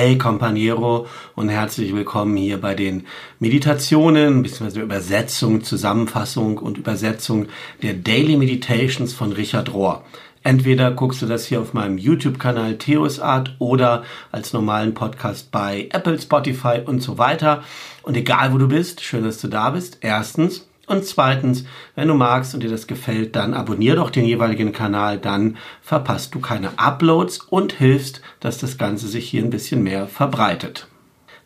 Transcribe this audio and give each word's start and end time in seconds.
Hey 0.00 0.16
Companiero 0.16 1.08
und 1.34 1.48
herzlich 1.48 1.92
willkommen 1.92 2.36
hier 2.36 2.60
bei 2.60 2.76
den 2.76 3.04
Meditationen 3.40 4.44
bzw. 4.44 4.78
Übersetzung, 4.78 5.64
Zusammenfassung 5.64 6.58
und 6.58 6.78
Übersetzung 6.78 7.48
der 7.82 7.94
Daily 7.94 8.36
Meditations 8.36 9.12
von 9.12 9.32
Richard 9.32 9.74
Rohr. 9.74 10.04
Entweder 10.44 10.92
guckst 10.92 11.20
du 11.20 11.26
das 11.26 11.46
hier 11.46 11.60
auf 11.60 11.74
meinem 11.74 11.98
YouTube-Kanal 11.98 12.78
Theos 12.78 13.18
Art 13.18 13.56
oder 13.58 14.04
als 14.30 14.52
normalen 14.52 14.94
Podcast 14.94 15.50
bei 15.50 15.88
Apple, 15.90 16.20
Spotify 16.20 16.80
und 16.86 17.02
so 17.02 17.18
weiter. 17.18 17.64
Und 18.02 18.16
egal 18.16 18.52
wo 18.52 18.58
du 18.58 18.68
bist, 18.68 19.00
schön, 19.00 19.24
dass 19.24 19.40
du 19.40 19.48
da 19.48 19.70
bist. 19.70 19.98
Erstens. 20.00 20.67
Und 20.88 21.04
zweitens, 21.04 21.64
wenn 21.94 22.08
du 22.08 22.14
magst 22.14 22.54
und 22.54 22.62
dir 22.62 22.70
das 22.70 22.86
gefällt, 22.86 23.36
dann 23.36 23.52
abonnier 23.52 23.94
doch 23.94 24.08
den 24.08 24.24
jeweiligen 24.24 24.72
Kanal, 24.72 25.18
dann 25.18 25.58
verpasst 25.82 26.34
du 26.34 26.40
keine 26.40 26.78
Uploads 26.78 27.40
und 27.40 27.74
hilfst, 27.74 28.22
dass 28.40 28.56
das 28.56 28.78
Ganze 28.78 29.06
sich 29.06 29.28
hier 29.28 29.42
ein 29.42 29.50
bisschen 29.50 29.82
mehr 29.82 30.08
verbreitet. 30.08 30.88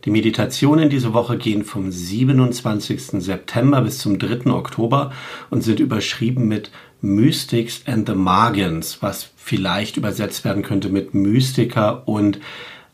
Die 0.05 0.11
Meditationen 0.11 0.91
diese 0.91 1.13
Woche 1.13 1.39
gehen 1.39 1.65
vom 1.65 1.91
27. 1.91 3.23
September 3.23 3.83
bis 3.83 3.99
zum 3.99 4.19
3. 4.19 4.51
Oktober 4.51 5.13
und 5.51 5.63
sind 5.63 5.81
überschrieben 5.81 6.47
mit 6.47 6.71
Mystics 7.01 7.83
and 7.87 8.09
the 8.09 8.15
Magens, 8.15 9.03
was 9.03 9.31
vielleicht 9.37 9.97
übersetzt 9.97 10.45
werden 10.45 10.63
könnte 10.63 10.89
mit 10.89 11.15
Mystiker 11.15 12.07
und 12.07 12.39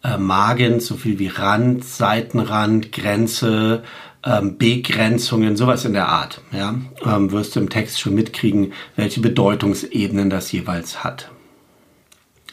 äh, 0.02 0.16
Magens, 0.16 0.86
so 0.86 0.94
viel 0.94 1.18
wie 1.18 1.28
Rand, 1.28 1.84
Seitenrand, 1.84 2.92
Grenze, 2.92 3.82
ähm, 4.24 4.58
Begrenzungen, 4.58 5.56
sowas 5.56 5.84
in 5.84 5.92
der 5.92 6.08
Art. 6.08 6.40
Ja, 6.52 6.74
ähm, 7.04 7.30
wirst 7.32 7.56
du 7.56 7.60
im 7.60 7.70
Text 7.70 8.00
schon 8.00 8.14
mitkriegen, 8.14 8.72
welche 8.96 9.20
Bedeutungsebenen 9.20 10.30
das 10.30 10.52
jeweils 10.52 11.04
hat. 11.04 11.30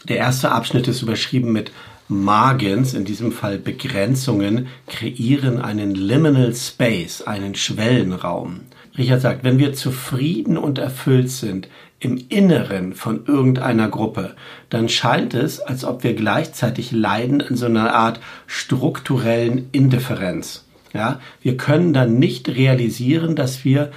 Der 0.07 0.17
erste 0.17 0.51
Abschnitt 0.51 0.87
ist 0.87 1.01
überschrieben 1.01 1.51
mit 1.51 1.71
Margins, 2.07 2.93
in 2.93 3.03
diesem 3.03 3.31
Fall 3.31 3.57
Begrenzungen, 3.57 4.67
kreieren 4.85 5.59
einen 5.59 5.95
Liminal 5.95 6.53
Space, 6.53 7.23
einen 7.23 7.55
Schwellenraum. 7.55 8.61
Richard 8.97 9.21
sagt, 9.21 9.43
wenn 9.43 9.57
wir 9.57 9.73
zufrieden 9.73 10.57
und 10.57 10.77
erfüllt 10.77 11.31
sind 11.31 11.67
im 11.99 12.23
Inneren 12.29 12.93
von 12.93 13.25
irgendeiner 13.25 13.89
Gruppe, 13.89 14.35
dann 14.69 14.87
scheint 14.87 15.33
es, 15.33 15.59
als 15.59 15.83
ob 15.83 16.03
wir 16.03 16.13
gleichzeitig 16.13 16.91
leiden 16.91 17.39
in 17.39 17.55
so 17.55 17.65
einer 17.65 17.95
Art 17.95 18.19
strukturellen 18.45 19.69
Indifferenz. 19.71 20.64
Ja, 20.95 21.19
wir 21.41 21.57
können 21.57 21.91
dann 21.91 22.19
nicht 22.19 22.47
realisieren, 22.47 23.35
dass 23.35 23.65
wir 23.65 23.91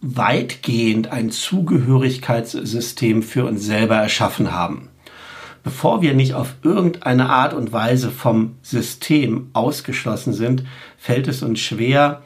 weitgehend 0.00 1.12
ein 1.12 1.30
Zugehörigkeitssystem 1.30 3.22
für 3.22 3.44
uns 3.44 3.66
selber 3.66 3.96
erschaffen 3.96 4.50
haben. 4.50 4.88
Bevor 5.62 6.00
wir 6.00 6.14
nicht 6.14 6.32
auf 6.32 6.54
irgendeine 6.62 7.28
Art 7.28 7.52
und 7.52 7.74
Weise 7.74 8.10
vom 8.10 8.56
System 8.62 9.50
ausgeschlossen 9.52 10.32
sind, 10.32 10.64
fällt 10.96 11.28
es 11.28 11.42
uns 11.42 11.60
schwer, 11.60 12.22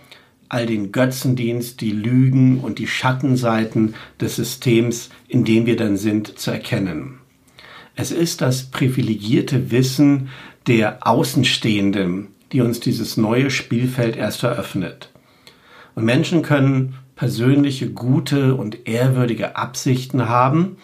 all 0.49 0.67
den 0.67 0.93
Götzendienst, 0.93 1.81
die 1.81 1.91
Lügen 1.91 2.61
und 2.61 2.79
die 2.79 2.87
Schattenseiten 2.87 3.97
des 4.21 4.37
Systems, 4.37 5.11
in 5.27 5.45
dem 5.45 5.67
wir 5.67 5.77
dann 5.77 5.97
sind, 5.97 6.39
zu 6.39 6.53
erkennen. 6.53 7.19
Es 7.97 8.12
ist 8.12 8.41
das 8.41 8.71
privilegierte 8.71 9.73
Wissen 9.73 10.29
der 10.69 11.05
Außenstehenden, 11.05 12.29
die 12.52 12.61
uns 12.61 12.80
dieses 12.80 13.16
neue 13.16 13.50
Spielfeld 13.50 14.16
erst 14.16 14.42
eröffnet. 14.42 15.11
Und 15.94 16.05
Menschen 16.05 16.42
können 16.42 16.94
persönliche, 17.16 17.91
gute 17.91 18.55
und 18.55 18.86
ehrwürdige 18.86 19.56
Absichten 19.56 20.28
haben, 20.28 20.77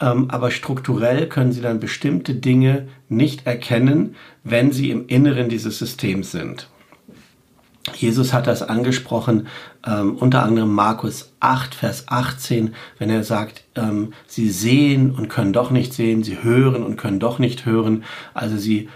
ähm, 0.00 0.30
aber 0.30 0.50
strukturell 0.50 1.28
können 1.28 1.52
sie 1.52 1.62
dann 1.62 1.80
bestimmte 1.80 2.34
Dinge 2.34 2.88
nicht 3.08 3.46
erkennen, 3.46 4.16
wenn 4.44 4.72
sie 4.72 4.90
im 4.90 5.06
Inneren 5.06 5.48
dieses 5.48 5.78
Systems 5.78 6.32
sind. 6.32 6.68
Jesus 7.94 8.32
hat 8.32 8.48
das 8.48 8.62
angesprochen, 8.62 9.46
ähm, 9.86 10.16
unter 10.16 10.42
anderem 10.42 10.74
Markus 10.74 11.32
8, 11.38 11.74
Vers 11.74 12.04
18, 12.08 12.74
wenn 12.98 13.10
er 13.10 13.22
sagt, 13.22 13.62
ähm, 13.76 14.12
sie 14.26 14.50
sehen 14.50 15.12
und 15.12 15.28
können 15.28 15.52
doch 15.52 15.70
nicht 15.70 15.92
sehen, 15.92 16.24
sie 16.24 16.42
hören 16.42 16.82
und 16.82 16.96
können 16.96 17.20
doch 17.20 17.38
nicht 17.38 17.64
hören. 17.64 18.02
Also 18.34 18.56
sie 18.56 18.88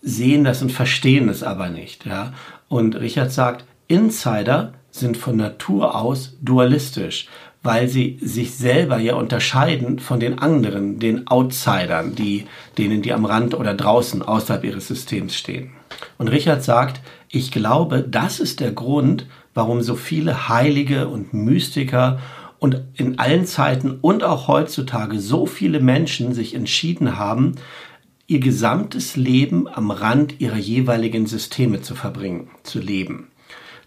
sehen 0.00 0.44
das 0.44 0.62
und 0.62 0.72
verstehen 0.72 1.28
es 1.28 1.42
aber 1.42 1.68
nicht. 1.68 2.06
Ja? 2.06 2.32
Und 2.68 2.96
Richard 2.96 3.32
sagt, 3.32 3.64
Insider 3.88 4.74
sind 4.90 5.16
von 5.16 5.36
Natur 5.36 5.94
aus 5.94 6.36
dualistisch, 6.40 7.28
weil 7.62 7.88
sie 7.88 8.18
sich 8.22 8.54
selber 8.54 8.98
ja 8.98 9.14
unterscheiden 9.14 9.98
von 9.98 10.20
den 10.20 10.38
anderen, 10.38 10.98
den 10.98 11.26
Outsidern, 11.26 12.14
die, 12.14 12.46
denen, 12.76 13.02
die 13.02 13.12
am 13.12 13.24
Rand 13.24 13.54
oder 13.54 13.74
draußen 13.74 14.22
außerhalb 14.22 14.64
ihres 14.64 14.88
Systems 14.88 15.34
stehen. 15.34 15.72
Und 16.18 16.28
Richard 16.28 16.62
sagt, 16.62 17.00
ich 17.30 17.50
glaube, 17.50 18.04
das 18.08 18.40
ist 18.40 18.60
der 18.60 18.72
Grund, 18.72 19.26
warum 19.54 19.82
so 19.82 19.96
viele 19.96 20.48
Heilige 20.48 21.08
und 21.08 21.34
Mystiker 21.34 22.20
und 22.58 22.82
in 22.94 23.18
allen 23.18 23.46
Zeiten 23.46 23.98
und 24.00 24.22
auch 24.24 24.48
heutzutage 24.48 25.18
so 25.20 25.46
viele 25.46 25.80
Menschen 25.80 26.32
sich 26.32 26.54
entschieden 26.54 27.18
haben, 27.18 27.56
ihr 28.28 28.40
gesamtes 28.40 29.16
Leben 29.16 29.66
am 29.66 29.90
Rand 29.90 30.38
ihrer 30.38 30.58
jeweiligen 30.58 31.26
Systeme 31.26 31.80
zu 31.80 31.94
verbringen, 31.94 32.48
zu 32.62 32.78
leben. 32.78 33.28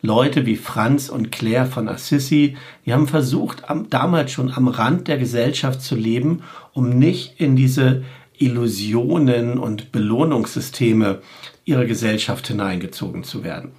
Leute 0.02 0.48
wie 0.48 0.56
Franz 0.56 1.10
und 1.10 1.32
Claire 1.32 1.68
von 1.68 1.88
Assisi, 1.88 2.58
die 2.84 2.92
haben 2.92 3.08
versucht, 3.08 3.70
am, 3.70 3.92
damals 3.92 4.32
schon 4.32 4.52
am 4.52 4.68
Rand 4.68 5.08
der 5.08 5.20
Gesellschaft 5.20 5.84
zu 5.84 5.96
leben, 5.96 6.42
um 6.74 6.90
nicht 6.90 7.40
in 7.40 7.56
diese 7.56 8.04
Illusionen 8.36 9.60
und 9.60 9.92
Belohnungssysteme 9.92 11.20
ihrer 11.64 11.86
Gesellschaft 11.86 12.48
hineingezogen 12.48 13.24
zu 13.24 13.44
werden. 13.44 13.74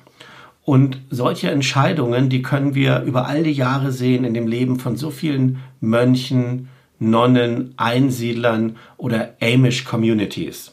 Und 0.64 1.00
solche 1.10 1.50
Entscheidungen, 1.50 2.28
die 2.28 2.42
können 2.42 2.76
wir 2.76 3.02
über 3.02 3.26
all 3.26 3.42
die 3.42 3.50
Jahre 3.50 3.90
sehen 3.90 4.22
in 4.22 4.32
dem 4.32 4.46
Leben 4.46 4.78
von 4.78 4.96
so 4.96 5.10
vielen 5.10 5.58
Mönchen, 5.80 6.68
Nonnen, 7.10 7.74
Einsiedlern 7.76 8.76
oder 8.96 9.34
Amish 9.40 9.84
Communities. 9.84 10.72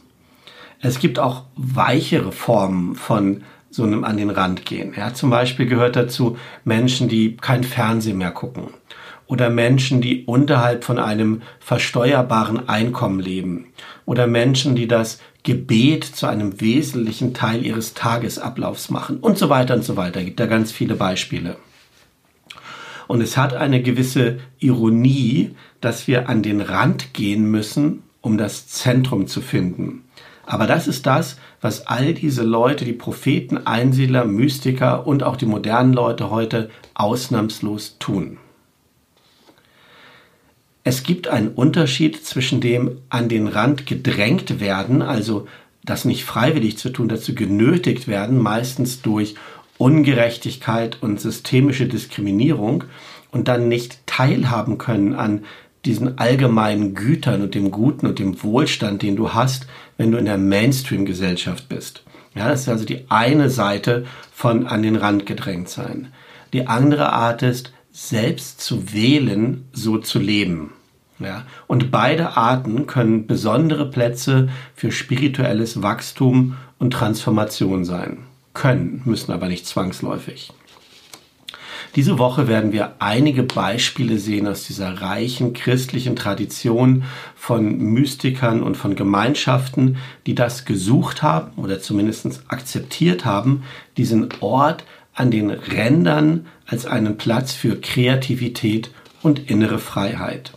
Es 0.82 1.00
gibt 1.00 1.20
auch 1.20 1.44
weichere 1.56 2.32
Formen 2.32 2.96
von 2.96 3.44
so 3.70 3.84
einem 3.84 4.04
an 4.04 4.18
den 4.18 4.30
Rand 4.30 4.66
gehen. 4.66 4.94
Ja, 4.96 5.14
zum 5.14 5.30
Beispiel 5.30 5.66
gehört 5.66 5.96
dazu 5.96 6.38
Menschen, 6.64 7.10
die 7.10 7.38
kein 7.38 7.64
Fernsehen 7.64 8.18
mehr 8.18 8.32
gucken 8.32 8.70
oder 9.30 9.50
Menschen, 9.50 10.02
die 10.02 10.26
unterhalb 10.26 10.84
von 10.84 10.98
einem 10.98 11.44
versteuerbaren 11.60 12.68
Einkommen 12.68 13.20
leben 13.20 13.68
oder 14.06 14.26
Menschen, 14.26 14.76
die 14.76 14.88
das 14.88 15.20
Gebet 15.44 16.04
zu 16.04 16.26
einem 16.28 16.60
wesentlichen 16.60 17.34
Teil 17.34 17.66
ihres 17.66 17.94
Tagesablaufs 17.94 18.90
machen 18.90 19.18
und 19.20 19.38
so 19.38 19.50
weiter 19.50 19.76
und 19.76 19.84
so 19.84 19.96
weiter. 19.96 20.20
Es 20.20 20.26
gibt 20.26 20.40
da 20.40 20.48
ganz 20.48 20.72
viele 20.72 20.96
Beispiele. 20.96 21.58
Und 23.10 23.22
es 23.22 23.38
hat 23.38 23.56
eine 23.56 23.82
gewisse 23.82 24.38
Ironie, 24.60 25.56
dass 25.82 26.08
wir 26.08 26.30
an 26.30 26.44
den 26.44 26.62
Rand 26.62 27.12
gehen 27.16 27.50
müssen, 27.50 28.04
um 28.22 28.38
das 28.38 28.68
Zentrum 28.68 29.26
zu 29.26 29.42
finden. 29.42 30.04
Aber 30.46 30.68
das 30.68 30.88
ist 30.88 31.08
das, 31.08 31.38
was 31.60 31.88
all 31.88 32.14
diese 32.14 32.44
Leute, 32.44 32.86
die 32.86 32.94
Propheten, 32.94 33.66
Einsiedler, 33.66 34.26
Mystiker 34.26 35.08
und 35.08 35.24
auch 35.24 35.38
die 35.38 35.48
modernen 35.48 35.92
Leute 35.92 36.30
heute 36.30 36.70
ausnahmslos 36.94 37.98
tun. 37.98 38.38
Es 40.84 41.02
gibt 41.02 41.28
einen 41.28 41.48
Unterschied 41.48 42.24
zwischen 42.24 42.62
dem 42.62 43.00
an 43.10 43.28
den 43.28 43.48
Rand 43.48 43.88
gedrängt 43.88 44.60
werden, 44.60 45.02
also 45.02 45.48
das 45.84 46.06
nicht 46.06 46.26
freiwillig 46.26 46.78
zu 46.78 46.92
tun, 46.92 47.10
dazu 47.10 47.34
genötigt 47.34 48.08
werden, 48.08 48.38
meistens 48.38 49.02
durch 49.02 49.34
Ungerechtigkeit 49.80 50.98
und 51.02 51.22
systemische 51.22 51.88
Diskriminierung 51.88 52.84
und 53.32 53.48
dann 53.48 53.70
nicht 53.70 54.06
teilhaben 54.06 54.78
können 54.78 55.16
an 55.16 55.46
diesen 55.86 56.18
allgemeinen 56.18 56.96
Gütern 56.96 57.42
und 57.42 57.56
dem 57.56 57.72
Guten 57.72 58.06
und 58.06 58.20
dem 58.20 58.44
Wohlstand, 58.44 59.02
den 59.02 59.16
du 59.16 59.34
hast, 59.34 59.68
wenn 59.96 60.12
du 60.12 60.18
in 60.18 60.26
der 60.26 60.38
Mainstream-Gesellschaft 60.38 61.70
bist. 61.70 62.04
Ja, 62.36 62.50
das 62.50 62.62
ist 62.62 62.70
also 62.70 62.84
die 62.84 63.10
eine 63.10 63.50
Seite 63.50 64.06
von 64.34 64.68
an 64.68 64.84
den 64.84 64.98
Rand 64.98 65.26
gedrängt 65.26 65.70
sein. 65.70 66.10
Die 66.52 66.68
andere 66.68 67.14
Art 67.14 67.42
ist, 67.42 67.72
selbst 67.94 68.60
zu 68.60 68.94
wählen, 68.94 69.64
so 69.72 69.98
zu 69.98 70.20
leben. 70.20 70.74
Ja, 71.20 71.46
und 71.68 71.90
beide 71.90 72.36
Arten 72.36 72.86
können 72.86 73.28
besondere 73.28 73.90
Plätze 73.90 74.50
für 74.76 74.92
spirituelles 74.92 75.82
Wachstum 75.82 76.58
und 76.80 76.92
Transformation 76.92 77.86
sein 77.86 78.29
können, 78.54 79.02
müssen 79.06 79.32
aber 79.32 79.48
nicht 79.48 79.66
zwangsläufig. 79.66 80.52
Diese 81.96 82.20
Woche 82.20 82.48
werden 82.48 82.72
wir 82.72 82.94
einige 83.00 83.42
Beispiele 83.42 84.20
sehen 84.20 84.48
aus 84.48 84.64
dieser 84.64 85.02
reichen 85.02 85.54
christlichen 85.54 86.16
Tradition 86.16 87.04
von 87.36 87.78
Mystikern 87.80 88.62
und 88.62 88.78
von 88.78 88.96
Gemeinschaften, 88.96 89.98
die 90.28 90.36
das 90.36 90.66
gesucht 90.66 91.24
haben 91.24 91.52
oder 91.58 91.80
zumindest 91.80 92.44
akzeptiert 92.48 93.26
haben, 93.26 93.64
diesen 93.98 94.30
Ort 94.40 94.84
an 95.16 95.32
den 95.32 95.50
Rändern 95.50 96.46
als 96.68 96.86
einen 96.86 97.18
Platz 97.18 97.54
für 97.54 97.82
Kreativität 97.82 98.92
und 99.24 99.50
innere 99.50 99.80
Freiheit. 99.80 100.54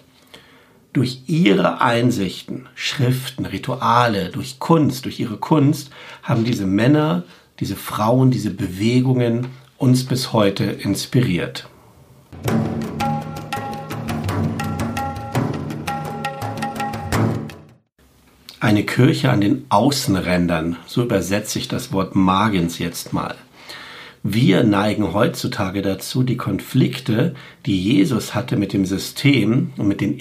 durch 0.93 1.23
ihre 1.27 1.81
Einsichten, 1.81 2.69
Schriften, 2.75 3.47
Rituale, 3.47 4.29
durch 4.29 4.59
Kunst, 4.59 5.07
durch 5.07 5.21
ihre 5.21 5.39
Kunst, 5.39 5.91
haben 6.23 6.45
diese 6.45 6.67
Männer, 6.67 7.25
diese 7.61 7.77
Frauen, 7.77 8.31
diese 8.31 8.51
Bewegungen 8.51 9.47
uns 9.79 10.05
bis 10.05 10.33
heute 10.33 10.65
inspiriert. 10.65 11.69
Eine 18.61 18.85
Kirche 18.85 19.31
an 19.31 19.41
den 19.41 19.67
Außenrändern, 19.71 20.77
so 20.87 21.03
übersetze 21.03 21.59
ich 21.59 21.67
das 21.67 21.93
Wort 21.93 22.15
Magens 22.15 22.79
jetzt 22.79 23.13
mal. 23.13 23.35
Wir 24.23 24.63
neigen 24.63 25.13
heutzutage 25.13 25.83
dazu, 25.83 26.23
die 26.23 26.37
Konflikte, 26.37 27.35
die 27.67 27.83
Jesus 27.83 28.37
hatte 28.37 28.57
mit 28.57 28.73
dem 28.73 28.87
System 28.87 29.73
und 29.77 29.89
mit 29.89 30.01
den, 30.01 30.17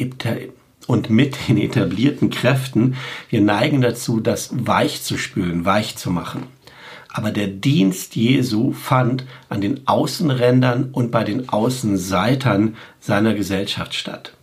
und 0.87 1.11
mit 1.11 1.47
den 1.47 1.59
etablierten 1.59 2.31
Kräften, 2.31 2.95
wir 3.29 3.41
neigen 3.41 3.81
dazu, 3.81 4.19
das 4.19 4.49
weich 4.53 5.03
zu 5.03 5.19
spülen, 5.19 5.65
weich 5.65 5.97
zu 5.97 6.09
machen. 6.09 6.47
Aber 7.13 7.31
der 7.31 7.47
Dienst 7.47 8.15
Jesu 8.15 8.71
fand 8.71 9.25
an 9.49 9.61
den 9.61 9.87
Außenrändern 9.87 10.89
und 10.91 11.11
bei 11.11 11.23
den 11.23 11.49
Außenseitern 11.49 12.77
seiner 12.99 13.33
Gesellschaft 13.33 13.93
statt. 13.93 14.33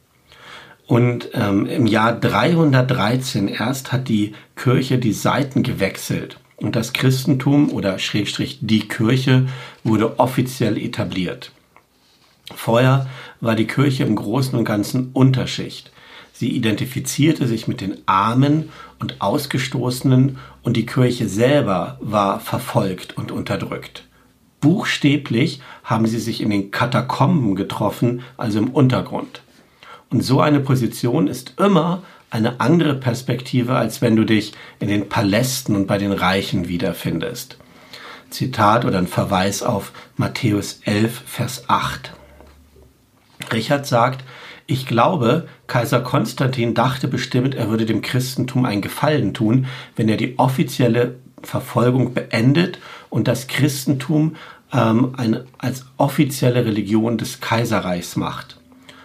Und 0.87 1.31
ähm, 1.35 1.67
im 1.67 1.87
Jahr 1.87 2.19
313 2.19 3.49
erst 3.49 3.93
hat 3.93 4.09
die 4.09 4.35
Kirche 4.57 4.99
die 4.99 5.13
Seiten 5.13 5.63
gewechselt 5.63 6.39
und 6.57 6.77
das 6.77 6.93
Christentum 6.93 7.71
oder 7.71 7.99
Schrägstrich 7.99 8.59
die 8.63 8.89
Kirche 8.89 9.49
wurde 9.85 10.19
offiziell 10.19 10.77
etabliert. 10.77 11.53
Vorher 12.55 13.07
war 13.41 13.55
die 13.55 13.67
Kirche 13.67 14.05
im 14.05 14.17
Großen 14.17 14.59
und 14.59 14.65
Ganzen 14.65 15.11
Unterschicht. 15.13 15.93
Sie 16.39 16.51
identifizierte 16.51 17.49
sich 17.49 17.67
mit 17.67 17.81
den 17.81 17.99
Armen 18.07 18.69
und 19.01 19.21
Ausgestoßenen 19.21 20.39
und 20.63 20.77
die 20.77 20.87
Kirche 20.87 21.29
selber 21.29 21.99
war 22.01 22.39
verfolgt 22.39 23.17
und 23.17 23.33
unterdrückt. 23.33 24.05
Buchstäblich 24.61 25.61
haben 25.83 26.07
sie 26.07 26.21
sich 26.21 26.41
in 26.41 26.51
den 26.51 26.71
Katakomben 26.71 27.57
getroffen, 27.57 28.23
also 28.37 28.61
im 28.61 28.71
Untergrund. 28.71 29.43
Und 30.11 30.23
so 30.23 30.41
eine 30.41 30.61
Position 30.61 31.27
ist 31.27 31.55
immer 31.59 32.05
eine 32.31 32.61
andere 32.61 32.95
Perspektive, 32.95 33.75
als 33.75 34.01
wenn 34.01 34.15
du 34.15 34.23
dich 34.23 34.53
in 34.79 34.87
den 34.87 35.09
Palästen 35.09 35.75
und 35.75 35.89
bei 35.89 35.99
den 35.99 36.13
Reichen 36.13 36.69
wiederfindest. 36.69 37.59
Zitat 38.31 38.85
oder 38.85 38.99
ein 38.99 39.09
Verweis 39.09 39.65
auf 39.65 39.91
Matthäus 40.17 40.83
11, 40.85 41.21
Vers 41.27 41.65
8. 41.67 42.13
Richard 43.53 43.89
sagt, 43.89 44.23
ich 44.71 44.87
glaube, 44.87 45.49
Kaiser 45.67 46.01
Konstantin 46.01 46.75
dachte 46.75 47.09
bestimmt, 47.09 47.55
er 47.55 47.71
würde 47.71 47.87
dem 47.87 48.03
Christentum 48.03 48.67
einen 48.67 48.83
Gefallen 48.83 49.33
tun, 49.33 49.67
wenn 49.97 50.11
er 50.11 50.19
die 50.19 50.39
offizielle 50.39 51.17
Verfolgung 51.43 52.13
beendet 52.13 52.79
und 53.09 53.29
das 53.29 53.47
Christentum 53.47 54.37
ähm, 54.71 55.15
eine, 55.17 55.47
als 55.57 55.87
offizielle 55.97 56.67
Religion 56.67 57.17
des 57.17 57.41
Kaiserreichs 57.41 58.17
macht. 58.17 58.59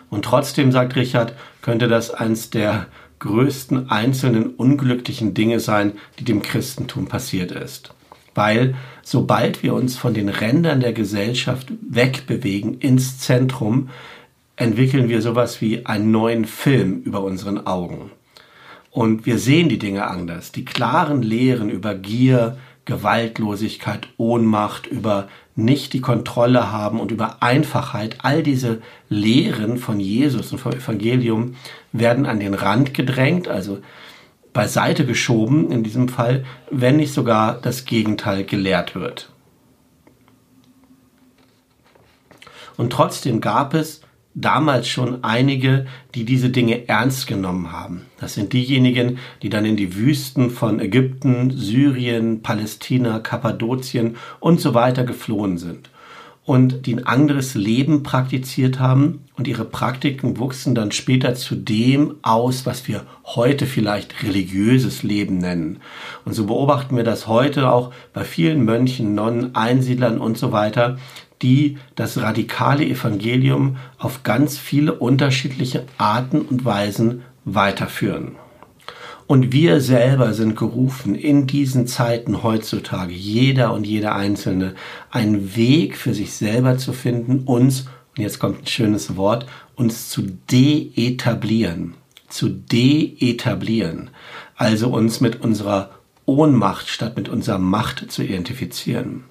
Und 0.10 0.26
trotzdem, 0.26 0.74
sagt 0.74 0.98
Richard, 0.98 1.34
könnte 1.62 1.88
das 1.88 2.12
eins 2.12 2.50
der 2.50 2.88
größten 3.20 3.90
einzelnen 3.90 4.48
unglücklichen 4.48 5.34
Dinge 5.34 5.62
sein, 5.62 5.94
die 6.20 6.26
dem 6.26 6.42
Christentum 6.42 7.08
passiert 7.08 7.54
ist. 7.54 7.94
Weil 8.36 8.76
sobald 9.02 9.64
wir 9.64 9.74
uns 9.74 9.96
von 9.96 10.14
den 10.14 10.28
Rändern 10.28 10.82
der 10.82 10.92
Gesellschaft 10.92 11.72
wegbewegen 11.90 12.80
ins 12.80 13.20
Zentrum, 13.20 13.90
entwickeln 14.56 15.10
wir 15.10 15.22
sowas 15.22 15.62
wie 15.62 15.86
einen 15.86 16.12
neuen 16.12 16.46
Film 16.46 17.02
über 17.04 17.22
unseren 17.22 17.66
Augen. 17.66 18.12
Und 18.92 19.26
wir 19.26 19.40
sehen 19.40 19.70
die 19.70 19.80
Dinge 19.80 20.06
anders. 20.08 20.52
Die 20.52 20.66
klaren 20.66 21.24
Lehren 21.24 21.70
über 21.70 21.96
Gier, 21.96 22.58
Gewaltlosigkeit, 22.86 24.08
Ohnmacht, 24.18 24.86
über 24.88 25.28
nicht 25.56 25.94
die 25.94 26.02
Kontrolle 26.02 26.72
haben 26.72 27.00
und 27.00 27.12
über 27.12 27.42
Einfachheit, 27.42 28.18
all 28.22 28.44
diese 28.44 28.82
Lehren 29.10 29.78
von 29.78 30.00
Jesus 30.00 30.52
und 30.52 30.60
vom 30.60 30.74
Evangelium 30.74 31.56
werden 31.92 32.26
an 32.26 32.40
den 32.40 32.54
Rand 32.54 32.94
gedrängt, 32.94 33.48
also 33.48 33.80
beiseite 34.52 35.06
geschoben 35.06 35.72
in 35.72 35.84
diesem 35.84 36.10
Fall, 36.10 36.46
wenn 36.70 36.98
nicht 36.98 37.14
sogar 37.14 37.60
das 37.60 37.86
Gegenteil 37.86 38.44
gelehrt 38.44 38.94
wird. 38.94 39.30
Und 42.78 42.92
trotzdem 42.92 43.42
gab 43.42 43.74
es 43.74 44.02
damals 44.36 44.88
schon 44.88 45.24
einige, 45.24 45.86
die 46.16 46.26
diese 46.26 46.50
Dinge 46.50 46.88
ernst 46.88 47.28
genommen 47.28 47.72
haben. 47.72 48.04
Das 48.20 48.34
sind 48.34 48.54
diejenigen, 48.54 49.20
die 49.42 49.50
dann 49.50 49.66
in 49.66 49.78
die 49.78 49.96
Wüsten 49.96 50.50
von 50.50 50.80
Ägypten, 50.80 51.52
Syrien, 51.52 52.42
Palästina, 52.42 53.20
Kappadokien 53.20 54.16
und 54.40 54.60
so 54.60 54.74
weiter 54.74 55.04
geflohen 55.04 55.58
sind 55.58 55.90
und 56.46 56.86
die 56.86 56.96
ein 56.96 57.06
anderes 57.06 57.56
Leben 57.56 58.04
praktiziert 58.04 58.80
haben 58.80 59.24
und 59.38 59.48
ihre 59.48 59.64
Praktiken 59.64 60.38
wuchsen 60.38 60.76
dann 60.76 60.92
später 60.92 61.36
zu 61.36 61.56
dem 61.56 62.16
aus, 62.22 62.66
was 62.66 62.88
wir 62.88 63.06
heute 63.24 63.66
vielleicht 63.66 64.24
religiöses 64.24 65.04
Leben 65.04 65.38
nennen. 65.38 65.80
Und 66.26 66.34
so 66.34 66.46
beobachten 66.46 66.98
wir 66.98 67.06
das 67.06 67.28
heute 67.28 67.72
auch 67.72 67.94
bei 68.14 68.26
vielen 68.26 68.66
Mönchen, 68.66 69.16
Nonnen, 69.16 69.56
Einsiedlern 69.56 70.20
und 70.20 70.38
so 70.38 70.52
weiter, 70.52 70.98
die 71.44 71.78
das 71.96 72.20
radikale 72.22 72.86
Evangelium 72.86 73.78
auf 74.00 74.24
ganz 74.24 74.58
viele 74.58 74.94
unterschiedliche 74.94 75.86
Arten 75.98 76.42
und 76.42 76.66
Weisen 76.66 77.22
weiterführen. 77.46 78.36
Und 79.28 79.52
wir 79.52 79.80
selber 79.80 80.34
sind 80.34 80.56
gerufen, 80.56 81.16
in 81.16 81.48
diesen 81.48 81.88
Zeiten 81.88 82.44
heutzutage, 82.44 83.14
jeder 83.14 83.74
und 83.74 83.86
jeder 83.86 84.16
Einzelne, 84.16 84.76
einen 85.12 85.56
Weg 85.56 85.98
für 85.98 86.14
sich 86.14 86.34
selber 86.34 86.78
zu 86.78 86.94
finden, 86.94 87.40
uns, 87.46 87.88
und 88.16 88.24
jetzt 88.24 88.40
kommt 88.40 88.64
ein 88.64 88.68
schönes 88.68 89.16
Wort, 89.16 89.46
uns 89.76 90.10
zu 90.10 90.24
deetablieren. 90.52 91.96
Zu 92.30 92.50
deetablieren. 92.50 94.10
Also 94.56 94.90
uns 94.90 95.22
mit 95.22 95.42
unserer 95.42 95.92
Ohnmacht 96.26 96.90
statt 96.90 97.18
mit 97.18 97.28
unserer 97.28 97.60
Macht 97.60 98.12
zu 98.12 98.24
identifizieren 98.24 99.24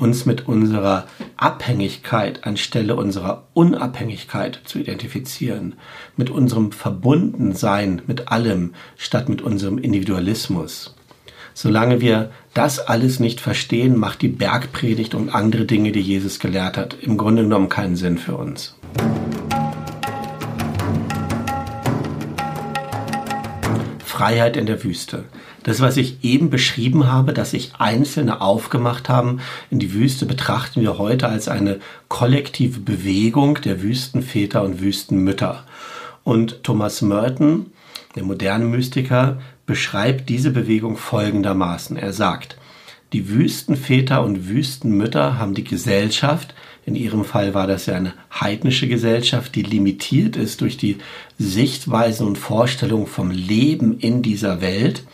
uns 0.00 0.26
mit 0.26 0.48
unserer 0.48 1.06
Abhängigkeit 1.36 2.44
anstelle 2.44 2.96
unserer 2.96 3.44
Unabhängigkeit 3.54 4.60
zu 4.64 4.78
identifizieren, 4.78 5.74
mit 6.16 6.30
unserem 6.30 6.72
Verbundensein 6.72 8.02
mit 8.06 8.28
allem 8.28 8.74
statt 8.96 9.28
mit 9.28 9.42
unserem 9.42 9.78
Individualismus. 9.78 10.94
Solange 11.54 12.00
wir 12.00 12.30
das 12.54 12.78
alles 12.78 13.20
nicht 13.20 13.40
verstehen, 13.40 13.96
macht 13.96 14.22
die 14.22 14.28
Bergpredigt 14.28 15.14
und 15.14 15.34
andere 15.34 15.66
Dinge, 15.66 15.92
die 15.92 16.00
Jesus 16.00 16.38
gelehrt 16.38 16.76
hat, 16.76 16.96
im 17.00 17.18
Grunde 17.18 17.42
genommen 17.42 17.68
keinen 17.68 17.96
Sinn 17.96 18.18
für 18.18 18.36
uns. 18.36 18.79
Freiheit 24.20 24.58
in 24.58 24.66
der 24.66 24.84
Wüste. 24.84 25.24
Das, 25.62 25.80
was 25.80 25.96
ich 25.96 26.22
eben 26.22 26.50
beschrieben 26.50 27.10
habe, 27.10 27.32
dass 27.32 27.52
sich 27.52 27.72
Einzelne 27.78 28.42
aufgemacht 28.42 29.08
haben 29.08 29.40
in 29.70 29.78
die 29.78 29.94
Wüste, 29.94 30.26
betrachten 30.26 30.82
wir 30.82 30.98
heute 30.98 31.26
als 31.26 31.48
eine 31.48 31.78
kollektive 32.08 32.80
Bewegung 32.80 33.62
der 33.62 33.80
Wüstenväter 33.80 34.62
und 34.62 34.82
Wüstenmütter. 34.82 35.64
Und 36.22 36.62
Thomas 36.64 37.00
Merton, 37.00 37.72
der 38.14 38.24
moderne 38.24 38.66
Mystiker, 38.66 39.40
beschreibt 39.64 40.28
diese 40.28 40.50
Bewegung 40.50 40.98
folgendermaßen. 40.98 41.96
Er 41.96 42.12
sagt, 42.12 42.58
die 43.14 43.30
Wüstenväter 43.30 44.22
und 44.22 44.50
Wüstenmütter 44.50 45.38
haben 45.38 45.54
die 45.54 45.64
Gesellschaft, 45.64 46.54
in 46.90 46.96
ihrem 46.96 47.24
Fall 47.24 47.54
war 47.54 47.68
das 47.68 47.86
ja 47.86 47.94
eine 47.94 48.14
heidnische 48.40 48.88
Gesellschaft, 48.88 49.54
die 49.54 49.62
limitiert 49.62 50.36
ist 50.36 50.60
durch 50.60 50.76
die 50.76 50.98
Sichtweisen 51.38 52.26
und 52.26 52.36
Vorstellungen 52.36 53.06
vom 53.06 53.30
Leben 53.30 53.98
in 53.98 54.22
dieser 54.22 54.60
Welt, 54.60 55.04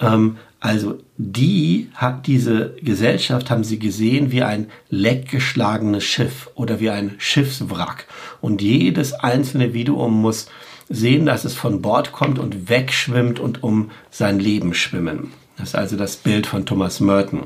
ähm, 0.00 0.38
also 0.60 0.98
die 1.16 1.88
hat 1.94 2.26
diese 2.26 2.74
Gesellschaft, 2.82 3.48
haben 3.48 3.62
sie 3.62 3.78
gesehen 3.78 4.32
wie 4.32 4.42
ein 4.42 4.66
leckgeschlagenes 4.90 6.02
Schiff 6.02 6.50
oder 6.56 6.80
wie 6.80 6.90
ein 6.90 7.14
Schiffswrack. 7.18 8.08
Und 8.40 8.60
jedes 8.60 9.12
einzelne 9.12 9.66
Individuum 9.66 10.20
muss 10.20 10.48
sehen, 10.88 11.26
dass 11.26 11.44
es 11.44 11.54
von 11.54 11.80
Bord 11.80 12.10
kommt 12.10 12.40
und 12.40 12.68
wegschwimmt 12.68 13.38
und 13.38 13.62
um 13.62 13.92
sein 14.10 14.40
Leben 14.40 14.74
schwimmen. 14.74 15.32
Das 15.56 15.68
ist 15.68 15.74
also 15.76 15.96
das 15.96 16.16
Bild 16.16 16.48
von 16.48 16.66
Thomas 16.66 16.98
Merton. 16.98 17.42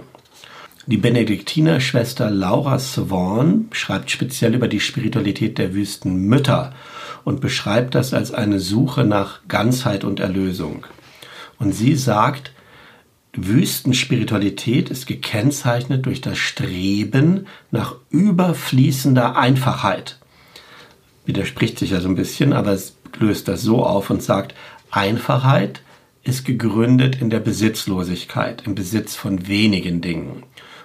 Die 0.86 0.96
Benediktinerschwester 0.96 2.28
Laura 2.28 2.80
Swan 2.80 3.68
schreibt 3.70 4.10
speziell 4.10 4.56
über 4.56 4.66
die 4.66 4.80
Spiritualität 4.80 5.58
der 5.58 5.74
Wüstenmütter 5.74 6.74
und 7.22 7.40
beschreibt 7.40 7.94
das 7.94 8.12
als 8.12 8.32
eine 8.32 8.58
Suche 8.58 9.04
nach 9.04 9.42
Ganzheit 9.46 10.02
und 10.02 10.18
Erlösung. 10.18 10.84
Und 11.60 11.72
sie 11.72 11.94
sagt, 11.94 12.52
Wüstenspiritualität 13.34 14.90
ist 14.90 15.06
gekennzeichnet 15.06 16.04
durch 16.04 16.20
das 16.20 16.38
Streben 16.38 17.46
nach 17.70 17.94
überfließender 18.10 19.36
Einfachheit. 19.36 20.18
widerspricht 21.24 21.78
sich 21.78 21.92
ja 21.92 22.00
so 22.00 22.08
ein 22.08 22.16
bisschen, 22.16 22.52
aber 22.52 22.72
es 22.72 22.96
löst 23.20 23.46
das 23.46 23.62
so 23.62 23.86
auf 23.86 24.10
und 24.10 24.20
sagt, 24.20 24.56
Einfachheit 24.90 25.80
ist 26.24 26.44
gegründet 26.44 27.20
in 27.20 27.30
der 27.30 27.38
Besitzlosigkeit, 27.38 28.64
im 28.66 28.74
Besitz 28.74 29.14
von 29.14 29.46
wenigen 29.46 30.00
Dingen. 30.00 30.42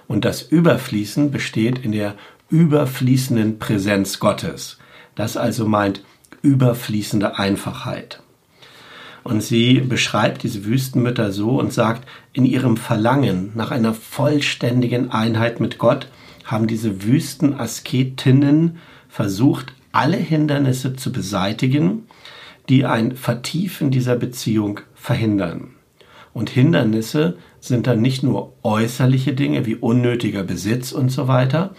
Und 0.08 0.24
das 0.24 0.42
Überfließen 0.42 1.30
besteht 1.30 1.78
in 1.78 1.92
der 1.92 2.16
überfließenden 2.50 3.58
Präsenz 3.58 4.18
Gottes. 4.18 4.78
Das 5.14 5.36
also 5.36 5.66
meint 5.68 6.02
überfließende 6.42 7.38
Einfachheit. 7.38 8.20
Und 9.22 9.42
sie 9.42 9.80
beschreibt 9.80 10.42
diese 10.42 10.64
Wüstenmütter 10.64 11.32
so 11.32 11.58
und 11.58 11.72
sagt, 11.72 12.08
in 12.32 12.46
ihrem 12.46 12.78
Verlangen 12.78 13.52
nach 13.54 13.70
einer 13.70 13.92
vollständigen 13.92 15.10
Einheit 15.10 15.60
mit 15.60 15.76
Gott 15.78 16.08
haben 16.44 16.66
diese 16.66 17.02
Wüstenasketinnen 17.04 18.78
versucht, 19.08 19.74
alle 19.92 20.16
Hindernisse 20.16 20.96
zu 20.96 21.12
beseitigen, 21.12 22.06
die 22.70 22.86
ein 22.86 23.16
Vertiefen 23.16 23.90
dieser 23.90 24.16
Beziehung 24.16 24.80
verhindern. 24.94 25.72
Und 26.32 26.50
Hindernisse 26.50 27.36
sind 27.60 27.86
dann 27.86 28.00
nicht 28.00 28.22
nur 28.22 28.52
äußerliche 28.62 29.32
Dinge 29.32 29.66
wie 29.66 29.76
unnötiger 29.76 30.42
Besitz 30.42 30.92
und 30.92 31.10
so 31.10 31.28
weiter, 31.28 31.74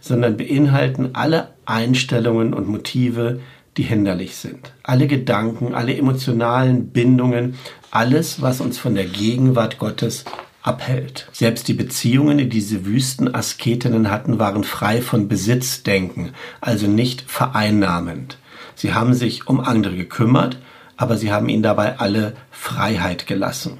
sondern 0.00 0.36
beinhalten 0.36 1.10
alle 1.14 1.54
Einstellungen 1.64 2.54
und 2.54 2.68
Motive, 2.68 3.40
die 3.76 3.84
hinderlich 3.84 4.36
sind. 4.36 4.72
Alle 4.82 5.06
Gedanken, 5.06 5.74
alle 5.74 5.96
emotionalen 5.96 6.88
Bindungen, 6.88 7.54
alles, 7.90 8.42
was 8.42 8.60
uns 8.60 8.78
von 8.78 8.94
der 8.94 9.06
Gegenwart 9.06 9.78
Gottes 9.78 10.24
abhält. 10.62 11.28
Selbst 11.32 11.68
die 11.68 11.74
Beziehungen, 11.74 12.38
die 12.38 12.48
diese 12.48 12.84
Wüstenasketinnen 12.84 14.10
hatten, 14.10 14.38
waren 14.38 14.64
frei 14.64 15.00
von 15.00 15.28
Besitzdenken, 15.28 16.32
also 16.60 16.86
nicht 16.86 17.22
vereinnahmend. 17.22 18.38
Sie 18.74 18.94
haben 18.94 19.14
sich 19.14 19.46
um 19.48 19.60
andere 19.60 19.96
gekümmert, 19.96 20.58
aber 20.96 21.16
sie 21.16 21.32
haben 21.32 21.48
ihnen 21.48 21.62
dabei 21.62 21.98
alle 21.98 22.34
Freiheit 22.50 23.26
gelassen. 23.26 23.78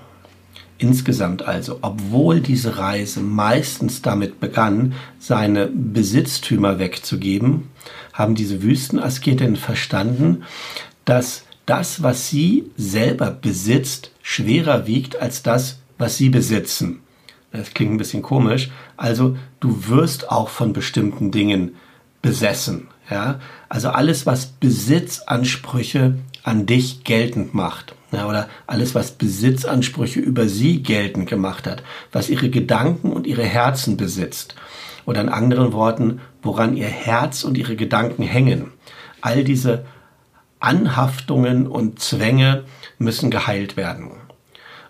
Insgesamt 0.83 1.43
also, 1.43 1.79
obwohl 1.83 2.41
diese 2.41 2.77
Reise 2.77 3.21
meistens 3.21 4.03
damit 4.03 4.41
begann, 4.41 4.95
seine 5.21 5.69
Besitztümer 5.69 6.81
wegzugeben, 6.81 7.69
haben 8.13 8.35
diese 8.35 8.65
Wüstenasketinnen 8.65 9.55
verstanden, 9.55 10.43
dass 11.05 11.45
das, 11.67 12.03
was 12.03 12.29
sie 12.29 12.65
selber 12.77 13.31
besitzt, 13.31 14.11
schwerer 14.23 14.89
wiegt 14.89 15.15
als 15.15 15.45
das, 15.45 15.79
was 15.99 16.17
sie 16.17 16.31
besitzen. 16.31 16.99
Das 17.53 17.75
klingt 17.75 17.93
ein 17.93 17.99
bisschen 17.99 18.23
komisch. 18.23 18.73
Also 18.97 19.37
du 19.61 19.87
wirst 19.87 20.33
auch 20.33 20.49
von 20.49 20.73
bestimmten 20.73 21.31
Dingen 21.31 21.77
besessen. 22.23 22.89
Ja? 23.09 23.39
Also 23.69 23.91
alles, 23.91 24.27
was 24.27 24.47
Besitzansprüche 24.47 26.17
an 26.43 26.67
dich 26.67 27.05
geltend 27.05 27.55
macht. 27.55 27.95
Ja, 28.13 28.29
oder 28.29 28.49
alles, 28.67 28.95
was 28.95 29.13
Besitzansprüche 29.13 30.21
über 30.21 30.47
sie 30.47 30.83
geltend 30.83 31.29
gemacht 31.29 31.67
hat, 31.67 31.83
was 32.13 32.29
ihre 32.29 32.51
Gedanken 32.51 33.11
und 33.11 33.27
ihre 33.27 33.43
Herzen 33.43 33.97
besitzt. 33.97 34.55
Oder 35.07 35.23
in 35.23 35.31
anderen 35.31 35.73
Worten, 35.73 36.21
woran 36.43 36.77
ihr 36.77 36.87
Herz 36.87 37.43
und 37.43 37.57
ihre 37.57 37.75
Gedanken 37.75 38.23
hängen. 38.23 38.73
All 39.23 39.45
diese 39.45 39.87
Anhaftungen 40.61 41.67
und 41.67 42.01
Zwänge 42.01 42.65
müssen 42.99 43.31
geheilt 43.31 43.77
werden. 43.77 44.13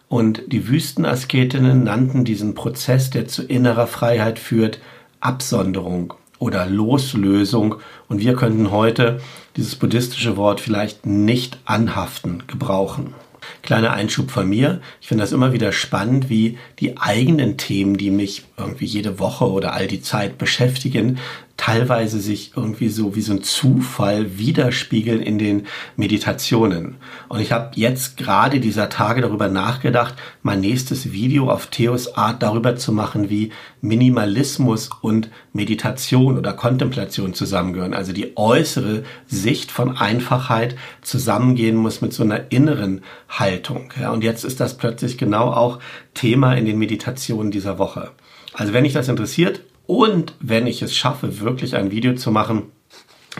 Und 0.09 0.43
die 0.49 0.69
Wüstenasketinnen 0.69 1.85
nannten 1.85 2.25
diesen 2.25 2.55
Prozess, 2.55 3.09
der 3.09 3.29
zu 3.29 3.43
innerer 3.45 3.87
Freiheit 3.87 4.39
führt, 4.39 4.81
Absonderung 5.21 6.13
oder 6.39 6.67
Loslösung. 6.67 7.77
Und 8.09 8.19
wir 8.19 8.35
könnten 8.35 8.71
heute 8.71 9.21
dieses 9.57 9.77
buddhistische 9.77 10.37
Wort 10.37 10.61
vielleicht 10.61 11.07
nicht 11.07 11.59
anhaften 11.65 12.45
gebrauchen. 12.47 13.15
Kleiner 13.63 13.93
Einschub 13.93 14.31
von 14.31 14.49
mir. 14.49 14.81
Ich 15.01 15.09
finde 15.09 15.23
das 15.23 15.33
immer 15.33 15.53
wieder 15.53 15.73
spannend, 15.73 16.29
wie 16.29 16.59
die 16.79 16.99
eigenen 16.99 17.57
Themen, 17.57 17.97
die 17.97 18.11
mich 18.11 18.45
irgendwie 18.57 18.87
jede 18.87 19.19
Woche 19.19 19.51
oder 19.51 19.73
all 19.73 19.87
die 19.87 20.03
Zeit 20.03 20.39
beschäftigen, 20.39 21.19
teilweise 21.63 22.19
sich 22.19 22.55
irgendwie 22.57 22.89
so 22.89 23.15
wie 23.15 23.21
so 23.21 23.33
ein 23.35 23.45
Zufall 23.45 24.37
widerspiegeln 24.37 25.23
in 25.23 25.39
den 25.39 25.69
Meditationen. 25.95 26.97
Und 27.29 27.39
ich 27.39 27.53
habe 27.53 27.71
jetzt 27.77 28.17
gerade 28.17 28.59
dieser 28.59 28.89
Tage 28.89 29.21
darüber 29.21 29.47
nachgedacht, 29.47 30.17
mein 30.43 30.59
nächstes 30.59 31.13
Video 31.13 31.49
auf 31.49 31.69
Theos 31.69 32.17
Art 32.17 32.43
darüber 32.43 32.75
zu 32.75 32.91
machen, 32.91 33.31
wie 33.31 33.53
Minimalismus 33.81 34.91
und 35.03 35.31
Meditation 35.53 36.37
oder 36.37 36.53
Kontemplation 36.53 37.33
zusammengehören. 37.33 37.95
Also 37.95 38.13
die 38.13 38.37
äußere 38.37 39.05
Sicht 39.29 39.71
von 39.71 39.97
Einfachheit 39.97 40.75
zusammengehen 41.03 41.77
muss 41.77 42.01
mit 42.01 42.13
so 42.13 42.25
einer 42.25 42.51
inneren 42.51 43.03
Haltung. 43.29 43.93
Ja, 44.01 44.11
und 44.11 44.25
jetzt 44.25 44.45
ist 44.45 44.59
das 44.59 44.77
plötzlich 44.77 45.17
genau 45.17 45.53
auch 45.53 45.79
Thema 46.13 46.55
in 46.55 46.67
den 46.67 46.79
Meditationen 46.79 47.53
dieser 47.53 47.79
Woche. 47.79 48.11
Also 48.53 48.73
wenn 48.73 48.83
dich 48.83 48.95
das 48.95 49.09
interessiert, 49.09 49.61
und 49.93 50.33
wenn 50.41 50.67
ich 50.67 50.81
es 50.81 50.97
schaffe, 50.97 51.41
wirklich 51.41 51.77
ein 51.77 51.91
Video 51.91 52.15
zu 52.15 52.31
machen 52.31 52.73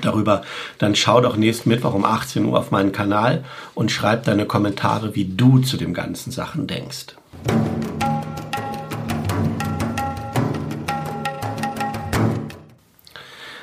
darüber, 0.03 0.43
dann 0.77 0.95
schau 0.95 1.23
doch 1.23 1.37
nächsten 1.37 1.71
Mittwoch 1.71 1.95
um 1.95 2.05
18 2.05 2.45
Uhr 2.45 2.59
auf 2.59 2.71
meinen 2.71 2.93
Kanal 2.93 3.43
und 3.75 3.91
schreib 3.91 4.25
deine 4.25 4.45
Kommentare, 4.45 5.15
wie 5.15 5.25
du 5.25 5.61
zu 5.61 5.79
den 5.79 5.95
ganzen 5.95 6.31
Sachen 6.31 6.67
denkst. 6.67 7.17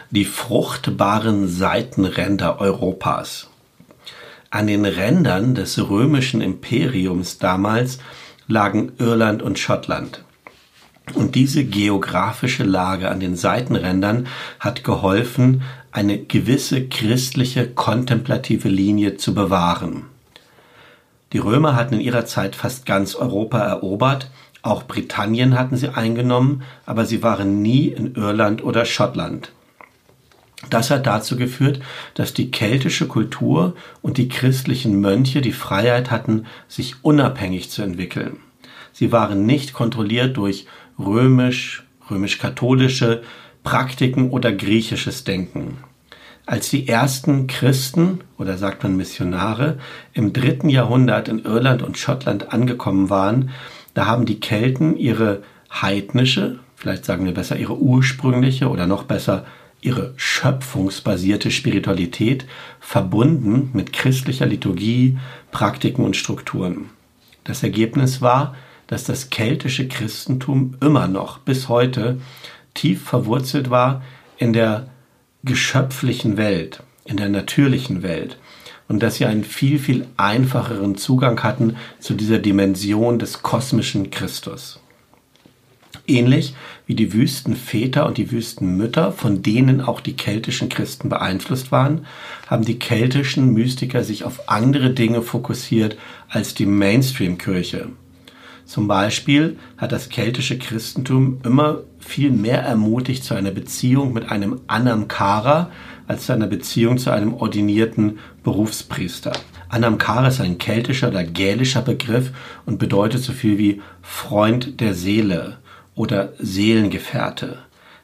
Die 0.10 0.26
fruchtbaren 0.26 1.48
Seitenränder 1.48 2.60
Europas. 2.60 3.52
An 4.50 4.66
den 4.66 4.86
Rändern 4.86 5.54
des 5.54 5.78
römischen 5.78 6.42
Imperiums 6.42 7.38
damals 7.38 8.00
lagen 8.48 8.94
Irland 8.98 9.44
und 9.44 9.60
Schottland. 9.60 10.24
Und 11.14 11.36
diese 11.36 11.64
geografische 11.64 12.64
Lage 12.64 13.10
an 13.10 13.20
den 13.20 13.36
Seitenrändern 13.36 14.28
hat 14.60 14.84
geholfen, 14.84 15.64
eine 15.92 16.20
gewisse 16.20 16.88
christliche 16.88 17.68
kontemplative 17.68 18.70
Linie 18.70 19.18
zu 19.18 19.34
bewahren. 19.34 20.06
Die 21.34 21.40
Römer 21.40 21.76
hatten 21.76 21.96
in 21.96 22.02
ihrer 22.02 22.26
Zeit 22.26 22.56
fast 22.56 22.86
ganz 22.86 23.16
Europa 23.16 23.60
erobert, 23.60 24.32
auch 24.62 24.84
Britannien 24.84 25.58
hatten 25.58 25.78
sie 25.78 25.90
eingenommen, 25.90 26.64
aber 26.86 27.06
sie 27.06 27.24
waren 27.24 27.62
nie 27.62 27.88
in 27.88 28.16
Irland 28.16 28.64
oder 28.64 28.86
Schottland. 28.86 29.52
Das 30.70 30.92
hat 30.92 31.08
dazu 31.08 31.38
geführt, 31.38 31.80
dass 32.16 32.34
die 32.34 32.52
keltische 32.52 33.08
Kultur 33.08 33.76
und 34.02 34.18
die 34.18 34.28
christlichen 34.28 35.00
Mönche 35.00 35.40
die 35.40 35.54
Freiheit 35.54 36.12
hatten, 36.12 36.46
sich 36.68 36.96
unabhängig 37.04 37.70
zu 37.70 37.82
entwickeln. 37.82 38.38
Sie 38.92 39.14
waren 39.14 39.46
nicht 39.46 39.72
kontrolliert 39.72 40.36
durch 40.36 40.66
römisch, 41.00 41.84
römisch-katholische 42.10 43.24
Praktiken 43.64 44.30
oder 44.30 44.52
griechisches 44.52 45.24
Denken. 45.24 45.78
Als 46.46 46.70
die 46.70 46.88
ersten 46.88 47.48
Christen 47.48 48.22
oder 48.38 48.58
sagt 48.58 48.84
man 48.84 48.98
Missionare 48.98 49.78
im 50.14 50.34
dritten 50.34 50.70
Jahrhundert 50.70 51.28
in 51.28 51.40
Irland 51.46 51.84
und 51.84 51.98
Schottland 51.98 52.52
angekommen 52.52 53.10
waren, 53.10 53.52
da 53.94 54.08
haben 54.08 54.26
die 54.26 54.40
Kelten 54.40 54.98
ihre 54.98 55.44
heidnische, 55.72 56.60
vielleicht 56.76 57.06
sagen 57.06 57.26
wir 57.26 57.34
besser 57.34 57.58
ihre 57.58 57.78
ursprüngliche 57.78 58.70
oder 58.70 58.88
noch 58.88 59.04
besser 59.04 59.46
ihre 59.82 60.14
schöpfungsbasierte 60.18 61.52
Spiritualität 61.52 62.46
verbunden 62.80 63.70
mit 63.74 63.94
christlicher 63.94 64.46
Liturgie, 64.46 65.18
Praktiken 65.52 66.04
und 66.04 66.18
Strukturen. 66.18 66.90
Das 67.44 67.64
Ergebnis 67.64 68.22
war, 68.22 68.56
dass 68.90 69.04
das 69.04 69.30
keltische 69.30 69.88
Christentum 69.88 70.76
immer 70.82 71.08
noch 71.08 71.38
bis 71.38 71.70
heute 71.70 72.20
tief 72.74 73.04
verwurzelt 73.04 73.70
war 73.70 74.02
in 74.38 74.52
der 74.52 74.88
geschöpflichen 75.44 76.38
Welt, 76.38 76.82
in 77.06 77.18
der 77.18 77.30
natürlichen 77.30 78.02
Welt 78.02 78.38
und 78.88 79.04
dass 79.04 79.16
sie 79.16 79.26
einen 79.26 79.44
viel, 79.44 79.78
viel 79.78 80.08
einfacheren 80.18 80.98
Zugang 80.98 81.42
hatten 81.44 81.78
zu 82.00 82.16
dieser 82.16 82.40
Dimension 82.40 83.20
des 83.20 83.44
kosmischen 83.44 84.10
Christus. 84.10 84.80
Ähnlich 86.08 86.56
wie 86.88 86.96
die 86.96 87.14
Wüstenväter 87.14 88.08
und 88.08 88.18
die 88.18 88.32
Wüstenmütter, 88.32 89.12
von 89.12 89.44
denen 89.44 89.82
auch 89.82 90.02
die 90.02 90.16
keltischen 90.16 90.68
Christen 90.68 91.10
beeinflusst 91.10 91.72
waren, 91.72 92.08
haben 92.48 92.66
die 92.66 92.80
keltischen 92.80 93.54
Mystiker 93.54 94.04
sich 94.04 94.24
auf 94.24 94.50
andere 94.50 94.90
Dinge 94.90 95.22
fokussiert 95.22 95.96
als 96.28 96.56
die 96.56 96.66
Mainstream-Kirche. 96.66 97.90
Zum 98.70 98.88
Beispiel 98.88 99.58
hat 99.78 99.92
das 99.92 100.10
keltische 100.10 100.60
Christentum 100.60 101.42
immer 101.44 101.80
viel 101.98 102.30
mehr 102.30 102.62
ermutigt 102.62 103.24
zu 103.24 103.34
einer 103.34 103.50
Beziehung 103.50 104.14
mit 104.14 104.30
einem 104.30 104.62
Anamkara 104.68 105.72
als 106.08 106.28
zu 106.28 106.34
einer 106.34 106.46
Beziehung 106.46 107.00
zu 107.00 107.10
einem 107.10 107.34
ordinierten 107.34 108.20
Berufspriester. 108.44 109.34
Anamkara 109.70 110.28
ist 110.28 110.40
ein 110.40 110.60
keltischer 110.60 111.08
oder 111.08 111.24
gälischer 111.24 111.82
Begriff 111.82 112.30
und 112.68 112.78
bedeutet 112.78 113.24
so 113.24 113.34
viel 113.34 113.58
wie 113.58 113.82
Freund 114.04 114.80
der 114.80 114.94
Seele 114.94 115.58
oder 115.96 116.34
Seelengefährte. 116.38 117.58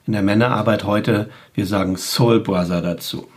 In 0.08 0.14
der 0.14 0.24
Männerarbeit 0.24 0.84
heute, 0.84 1.30
wir 1.54 1.68
sagen 1.68 1.96
Soul 1.96 2.40
Brother 2.40 2.82
dazu. 2.82 3.28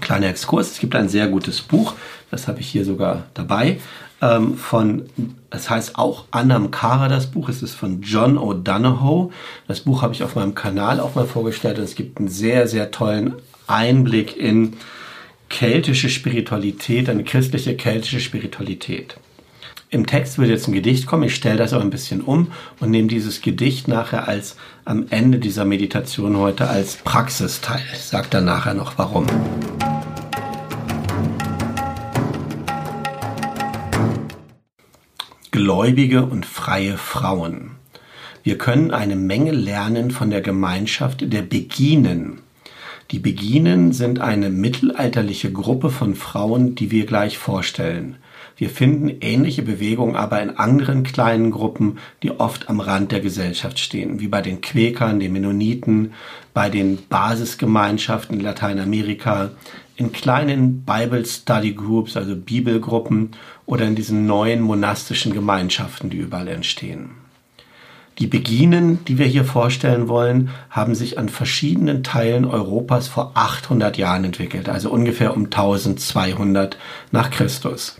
Kleiner 0.00 0.28
Exkurs, 0.28 0.70
es 0.72 0.78
gibt 0.78 0.94
ein 0.94 1.08
sehr 1.08 1.26
gutes 1.26 1.60
Buch, 1.60 1.94
das 2.34 2.48
habe 2.48 2.58
ich 2.58 2.66
hier 2.66 2.84
sogar 2.84 3.26
dabei, 3.34 3.78
ähm, 4.20 4.56
von, 4.56 5.04
es 5.50 5.70
heißt 5.70 5.96
auch 5.96 6.24
Annam 6.32 6.72
Kara, 6.72 7.08
das 7.08 7.28
Buch, 7.28 7.48
es 7.48 7.62
ist 7.62 7.74
von 7.74 8.02
John 8.02 8.36
O'Donohoe. 8.36 9.30
Das 9.68 9.80
Buch 9.80 10.02
habe 10.02 10.14
ich 10.14 10.24
auf 10.24 10.34
meinem 10.34 10.56
Kanal 10.56 10.98
auch 10.98 11.14
mal 11.14 11.26
vorgestellt 11.26 11.78
und 11.78 11.84
es 11.84 11.94
gibt 11.94 12.18
einen 12.18 12.28
sehr, 12.28 12.66
sehr 12.66 12.90
tollen 12.90 13.34
Einblick 13.68 14.36
in 14.36 14.74
keltische 15.48 16.08
Spiritualität, 16.08 17.08
eine 17.08 17.22
christliche 17.22 17.76
keltische 17.76 18.18
Spiritualität. 18.18 19.16
Im 19.90 20.06
Text 20.06 20.38
wird 20.38 20.48
jetzt 20.48 20.66
ein 20.66 20.74
Gedicht 20.74 21.06
kommen, 21.06 21.22
ich 21.22 21.36
stelle 21.36 21.58
das 21.58 21.72
aber 21.72 21.84
ein 21.84 21.90
bisschen 21.90 22.20
um 22.20 22.50
und 22.80 22.90
nehme 22.90 23.06
dieses 23.06 23.42
Gedicht 23.42 23.86
nachher 23.86 24.26
als 24.26 24.56
am 24.84 25.06
Ende 25.10 25.38
dieser 25.38 25.64
Meditation 25.64 26.36
heute 26.36 26.66
als 26.66 26.96
Praxisteil. 26.96 27.82
Ich 27.92 28.02
sage 28.02 28.26
dann 28.28 28.46
nachher 28.46 28.74
noch 28.74 28.98
warum. 28.98 29.26
Gläubige 35.54 36.24
und 36.26 36.46
freie 36.46 36.96
Frauen. 36.96 37.76
Wir 38.42 38.58
können 38.58 38.90
eine 38.90 39.14
Menge 39.14 39.52
lernen 39.52 40.10
von 40.10 40.28
der 40.28 40.40
Gemeinschaft 40.40 41.32
der 41.32 41.42
Beginen. 41.42 42.40
Die 43.12 43.20
Beginen 43.20 43.92
sind 43.92 44.20
eine 44.20 44.50
mittelalterliche 44.50 45.52
Gruppe 45.52 45.90
von 45.90 46.16
Frauen, 46.16 46.74
die 46.74 46.90
wir 46.90 47.06
gleich 47.06 47.38
vorstellen. 47.38 48.16
Wir 48.56 48.68
finden 48.68 49.08
ähnliche 49.20 49.62
Bewegungen 49.62 50.16
aber 50.16 50.42
in 50.42 50.58
anderen 50.58 51.04
kleinen 51.04 51.52
Gruppen, 51.52 51.98
die 52.24 52.32
oft 52.32 52.68
am 52.68 52.80
Rand 52.80 53.12
der 53.12 53.20
Gesellschaft 53.20 53.78
stehen, 53.78 54.18
wie 54.18 54.28
bei 54.28 54.42
den 54.42 54.60
Quäkern, 54.60 55.20
den 55.20 55.32
Mennoniten, 55.32 56.14
bei 56.52 56.68
den 56.68 56.98
Basisgemeinschaften 57.08 58.38
in 58.38 58.44
Lateinamerika, 58.44 59.52
in 59.96 60.12
kleinen 60.12 60.82
Bible 60.82 61.24
Study 61.24 61.72
Groups, 61.72 62.16
also 62.16 62.36
Bibelgruppen 62.36 63.30
oder 63.66 63.86
in 63.86 63.94
diesen 63.94 64.26
neuen 64.26 64.60
monastischen 64.60 65.32
Gemeinschaften, 65.32 66.10
die 66.10 66.18
überall 66.18 66.48
entstehen. 66.48 67.10
Die 68.18 68.26
Beginen, 68.28 69.04
die 69.06 69.18
wir 69.18 69.26
hier 69.26 69.44
vorstellen 69.44 70.08
wollen, 70.08 70.50
haben 70.70 70.94
sich 70.94 71.18
an 71.18 71.28
verschiedenen 71.28 72.04
Teilen 72.04 72.44
Europas 72.44 73.08
vor 73.08 73.32
800 73.34 73.96
Jahren 73.98 74.24
entwickelt, 74.24 74.68
also 74.68 74.90
ungefähr 74.90 75.36
um 75.36 75.46
1200 75.46 76.78
nach 77.10 77.30
Christus. 77.30 77.96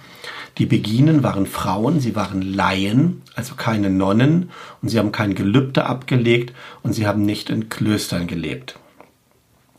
Die 0.59 0.67
Beginen 0.67 1.25
waren 1.25 1.47
Frauen, 1.47 1.99
sie 1.99 2.15
waren 2.15 2.43
Laien, 2.43 3.23
also 3.35 3.57
keine 3.57 3.91
Nonnen, 3.91 4.51
und 4.81 4.89
sie 4.89 5.01
haben 5.01 5.11
kein 5.11 5.35
Gelübde 5.35 5.87
abgelegt 5.87 6.55
und 6.85 6.93
sie 6.93 7.09
haben 7.09 7.25
nicht 7.25 7.51
in 7.51 7.69
Klöstern 7.69 8.29
gelebt. 8.29 8.79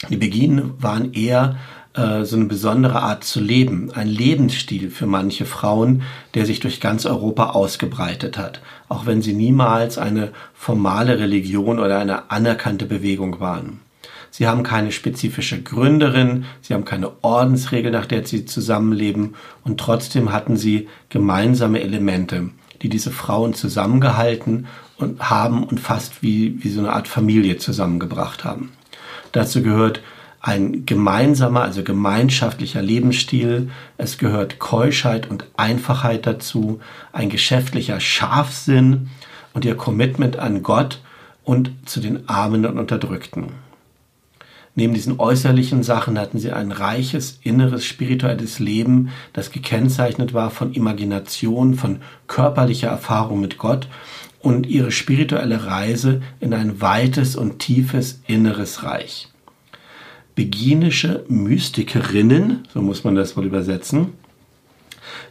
Die 0.10 0.18
Beginen 0.18 0.74
waren 0.84 1.14
eher 1.14 1.56
äh, 1.96 2.26
so 2.26 2.36
eine 2.36 2.46
besondere 2.46 3.02
Art 3.02 3.24
zu 3.24 3.40
leben, 3.40 3.92
ein 3.94 4.08
Lebensstil 4.08 4.90
für 4.90 5.06
manche 5.06 5.46
Frauen, 5.46 6.02
der 6.34 6.46
sich 6.46 6.60
durch 6.60 6.82
ganz 6.82 7.06
Europa 7.06 7.52
ausgebreitet 7.52 8.38
hat, 8.38 8.62
auch 8.90 9.06
wenn 9.06 9.22
sie 9.22 9.34
niemals 9.34 9.98
eine 9.98 10.32
formale 10.54 11.20
Religion 11.20 11.80
oder 11.80 12.00
eine 12.00 12.32
anerkannte 12.32 12.86
Bewegung 12.86 13.40
waren. 13.40 13.80
Sie 14.30 14.48
haben 14.48 14.64
keine 14.64 14.92
spezifische 14.92 15.62
Gründerin, 15.62 16.44
sie 16.62 16.74
haben 16.74 16.84
keine 16.84 17.12
Ordensregel, 17.22 17.92
nach 17.92 18.06
der 18.06 18.28
sie 18.28 18.46
zusammenleben 18.46 19.36
und 19.64 19.80
trotzdem 19.80 20.34
hatten 20.34 20.58
sie 20.58 20.90
gemeinsame 21.08 21.80
Elemente, 21.80 22.50
die 22.82 22.90
diese 22.90 23.12
Frauen 23.12 23.54
zusammengehalten 23.54 24.68
und 24.98 25.30
haben 25.30 25.64
und 25.64 25.80
fast 25.80 26.22
wie, 26.22 26.62
wie 26.62 26.70
so 26.70 26.82
eine 26.82 26.92
Art 26.92 27.08
Familie 27.08 27.58
zusammengebracht 27.58 28.44
haben. 28.44 28.74
Dazu 29.32 29.64
gehört 29.64 30.02
ein 30.46 30.86
gemeinsamer, 30.86 31.64
also 31.64 31.84
gemeinschaftlicher 31.84 32.84
Lebensstil. 32.84 33.72
Es 33.98 34.20
gehört 34.20 34.60
Keuschheit 34.60 35.28
und 35.28 35.46
Einfachheit 35.58 36.28
dazu, 36.28 36.80
ein 37.12 37.32
geschäftlicher 37.32 38.00
Scharfsinn 38.00 39.10
und 39.54 39.66
ihr 39.66 39.76
Commitment 39.76 40.38
an 40.38 40.62
Gott 40.62 41.02
und 41.44 41.72
zu 41.86 42.00
den 42.00 42.30
Armen 42.30 42.68
und 42.68 42.78
Unterdrückten. 42.78 43.54
Neben 44.76 44.94
diesen 44.94 45.20
äußerlichen 45.20 45.82
Sachen 45.82 46.20
hatten 46.20 46.38
sie 46.38 46.52
ein 46.52 46.72
reiches 46.72 47.40
inneres 47.42 47.84
spirituelles 47.84 48.60
Leben, 48.60 49.10
das 49.34 49.50
gekennzeichnet 49.50 50.36
war 50.36 50.52
von 50.52 50.74
Imagination, 50.74 51.74
von 51.74 52.02
körperlicher 52.28 52.90
Erfahrung 52.90 53.42
mit 53.42 53.58
Gott 53.58 53.88
und 54.42 54.68
ihre 54.68 54.92
spirituelle 54.92 55.66
Reise 55.66 56.22
in 56.40 56.54
ein 56.54 56.82
weites 56.82 57.36
und 57.36 57.58
tiefes 57.58 58.22
inneres 58.28 58.84
Reich. 58.84 59.30
Beginische 60.36 61.24
Mystikerinnen, 61.30 62.68
so 62.74 62.82
muss 62.82 63.04
man 63.04 63.16
das 63.16 63.38
wohl 63.38 63.46
übersetzen, 63.46 64.10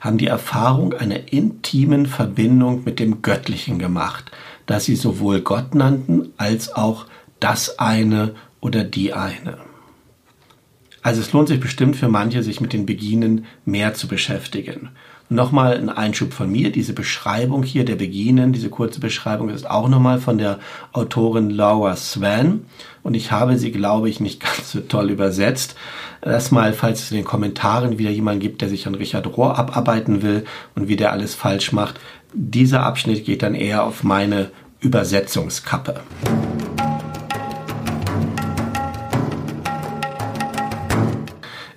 haben 0.01 0.19
die 0.19 0.27
Erfahrung 0.27 0.95
einer 0.95 1.33
intimen 1.33 2.07
Verbindung 2.07 2.85
mit 2.85 2.99
dem 2.99 3.21
Göttlichen 3.23 3.79
gemacht, 3.79 4.31
das 4.67 4.87
sie 4.87 4.97
sowohl 4.97 5.43
Gott 5.43 5.75
nannten 5.75 6.33
als 6.37 6.75
auch 6.75 7.07
das 7.39 7.79
eine 7.79 8.35
oder 8.61 8.83
die 8.83 9.13
eine. 9.13 9.59
Also 11.03 11.21
es 11.21 11.33
lohnt 11.33 11.49
sich 11.49 11.61
bestimmt 11.61 11.97
für 11.97 12.09
manche, 12.09 12.43
sich 12.43 12.63
mit 12.63 12.73
den 12.73 12.87
Beginen 12.87 13.45
mehr 13.67 13.93
zu 13.93 14.09
beschäftigen. 14.09 14.89
Nochmal 15.31 15.79
ein 15.79 15.89
Einschub 15.89 16.35
von 16.35 16.53
mir, 16.53 16.71
diese 16.71 16.93
Beschreibung 16.93 17.63
hier 17.63 17.87
der 17.87 17.95
Beginen, 17.95 18.53
diese 18.53 18.69
kurze 18.69 19.01
Beschreibung 19.01 19.49
ist 19.49 19.69
auch 19.69 19.89
nochmal 19.89 20.21
von 20.21 20.37
der 20.37 20.59
Autorin 20.93 21.49
Laura 21.49 21.97
Swan 21.97 22.67
und 23.03 23.15
ich 23.15 23.33
habe 23.33 23.57
sie, 23.57 23.73
glaube 23.73 24.11
ich, 24.11 24.21
nicht 24.21 24.41
ganz 24.45 24.73
so 24.73 24.81
toll 24.81 25.11
übersetzt. 25.11 25.77
Erstmal, 26.21 26.75
falls 26.75 27.05
es 27.05 27.11
in 27.11 27.17
den 27.17 27.25
Kommentaren 27.25 27.99
wieder 27.99 28.11
jemand 28.11 28.41
gibt, 28.41 28.61
der 28.61 28.69
sich 28.69 28.87
an 28.87 28.95
Richard 28.95 29.27
Rohr 29.35 29.59
abarbeiten 29.59 30.21
will 30.21 30.45
und 30.75 30.89
wie 30.89 30.97
der 30.97 31.13
alles 31.13 31.35
falsch 31.35 31.73
macht, 31.73 31.99
dieser 32.35 32.83
Abschnitt 32.83 33.25
geht 33.25 33.43
dann 33.43 33.55
eher 33.55 33.85
auf 33.85 34.05
meine 34.05 34.51
Übersetzungskappe. 34.81 36.01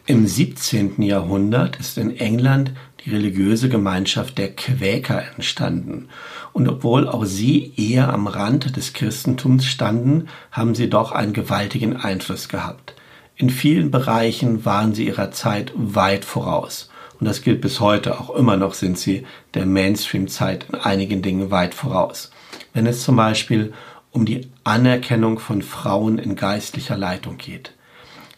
Im 0.06 0.26
17. 0.26 1.02
Jahrhundert 1.02 1.78
ist 1.78 1.98
in 1.98 2.16
England 2.18 2.72
die 3.06 3.12
religiöse 3.12 3.70
Gemeinschaft 3.70 4.38
der 4.38 4.56
Quäker 4.56 5.24
entstanden. 5.36 6.10
Und 6.54 6.68
obwohl 6.68 7.08
auch 7.08 7.26
sie 7.26 7.74
eher 7.78 8.12
am 8.14 8.28
Rand 8.28 8.76
des 8.76 8.94
Christentums 8.94 9.66
standen, 9.66 10.28
haben 10.52 10.76
sie 10.76 10.90
doch 10.90 11.12
einen 11.12 11.34
gewaltigen 11.34 11.96
Einfluss 11.96 12.50
gehabt. 12.50 12.96
In 13.36 13.50
vielen 13.50 13.92
Bereichen 13.92 14.66
waren 14.66 14.94
sie 14.94 15.08
ihrer 15.08 15.32
Zeit 15.32 15.72
weit 15.76 16.26
voraus. 16.26 16.90
Und 17.20 17.26
das 17.28 17.42
gilt 17.42 17.62
bis 17.62 17.80
heute. 17.80 18.20
Auch 18.20 18.32
immer 18.36 18.58
noch 18.58 18.74
sind 18.74 18.98
sie 18.98 19.26
der 19.54 19.66
Mainstream-Zeit 19.66 20.68
in 20.70 20.76
einigen 20.76 21.22
Dingen 21.22 21.52
weit 21.52 21.74
voraus. 21.74 22.32
Wenn 22.74 22.88
es 22.88 23.04
zum 23.04 23.16
Beispiel 23.16 23.74
um 24.12 24.26
die 24.26 24.48
Anerkennung 24.64 25.40
von 25.40 25.62
Frauen 25.62 26.18
in 26.18 26.36
geistlicher 26.36 26.98
Leitung 26.98 27.38
geht 27.38 27.74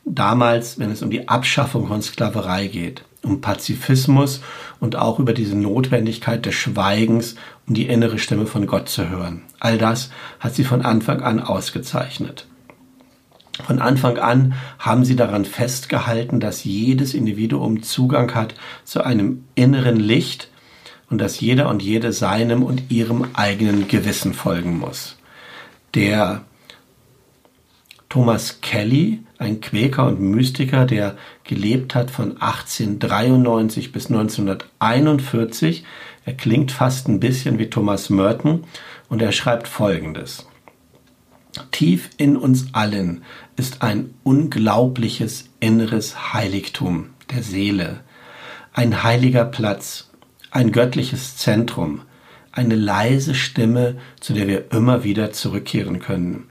damals, 0.10 0.80
wenn 0.80 0.91
es 0.91 1.02
um 1.02 1.10
die 1.10 1.28
Abschaffung 1.28 1.88
von 1.88 2.02
Sklaverei 2.02 2.67
geht, 2.67 3.04
um 3.23 3.41
Pazifismus 3.41 4.41
und 4.79 4.95
auch 4.95 5.19
über 5.19 5.34
diese 5.34 5.58
Notwendigkeit 5.58 6.45
des 6.45 6.55
Schweigens, 6.55 7.36
um 7.67 7.73
die 7.73 7.88
innere 7.88 8.17
Stimme 8.17 8.45
von 8.45 8.65
Gott 8.65 8.89
zu 8.89 9.10
hören. 9.10 9.43
All 9.60 9.77
das 9.77 10.10
hat 10.39 10.55
sie 10.55 10.63
von 10.63 10.84
Anfang 10.84 11.21
an 11.21 11.39
ausgezeichnet. 11.39 12.47
Von 13.65 13.79
Anfang 13.79 14.17
an 14.17 14.53
haben 14.79 15.03
sie 15.03 15.15
daran 15.15 15.43
festgehalten, 15.43 16.39
dass 16.39 16.63
jedes 16.63 17.13
Individuum 17.13 17.84
Zugang 17.84 18.34
hat 18.34 18.55
zu 18.86 19.03
einem 19.03 19.43
inneren 19.55 19.97
Licht 19.97 20.49
und 21.10 21.19
dass 21.19 21.39
jeder 21.39 21.69
und 21.69 21.82
jede 21.82 22.13
seinem 22.13 22.63
und 22.63 22.89
ihrem 22.89 23.27
eigenen 23.34 23.88
Gewissen 23.88 24.34
folgen 24.34 24.77
muss. 24.77 25.17
Der 25.93 26.43
Thomas 28.08 28.62
Kelly, 28.62 29.23
ein 29.39 29.62
Quäker 29.62 30.06
und 30.06 30.19
Mystiker, 30.19 30.86
der 30.86 31.15
gelebt 31.45 31.95
hat 31.95 32.12
von 32.12 32.34
1893 32.41 33.93
bis 33.93 34.08
1941. 34.08 35.86
Er 36.25 36.34
klingt 36.34 36.73
fast 36.73 37.08
ein 37.08 37.21
bisschen 37.21 37.58
wie 37.58 37.69
Thomas 37.69 38.10
Merton 38.10 38.65
und 39.08 39.21
er 39.21 39.32
schreibt 39.32 39.69
Folgendes. 39.69 40.45
Tief 41.71 42.10
in 42.17 42.36
uns 42.36 42.73
allen 42.73 43.23
ist 43.56 43.82
ein 43.82 44.13
unglaubliches 44.23 45.49
inneres 45.62 46.34
Heiligtum 46.34 47.12
der 47.32 47.41
Seele, 47.41 48.02
ein 48.73 49.04
heiliger 49.04 49.45
Platz, 49.45 50.12
ein 50.52 50.73
göttliches 50.73 51.38
Zentrum, 51.38 52.02
eine 52.52 52.75
leise 52.75 53.36
Stimme, 53.36 53.97
zu 54.19 54.34
der 54.34 54.47
wir 54.47 54.71
immer 54.71 55.04
wieder 55.06 55.32
zurückkehren 55.32 55.99
können 55.99 56.49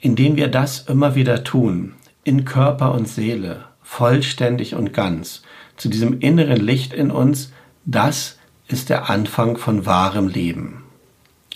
indem 0.00 0.36
wir 0.36 0.48
das 0.48 0.80
immer 0.88 1.14
wieder 1.14 1.44
tun, 1.44 1.94
in 2.24 2.44
Körper 2.44 2.92
und 2.92 3.08
Seele, 3.08 3.64
vollständig 3.82 4.74
und 4.74 4.92
ganz, 4.92 5.42
zu 5.76 5.88
diesem 5.88 6.20
inneren 6.20 6.60
Licht 6.60 6.92
in 6.92 7.10
uns, 7.10 7.52
das 7.84 8.38
ist 8.68 8.88
der 8.88 9.10
Anfang 9.10 9.56
von 9.56 9.86
wahrem 9.86 10.28
Leben. 10.28 10.84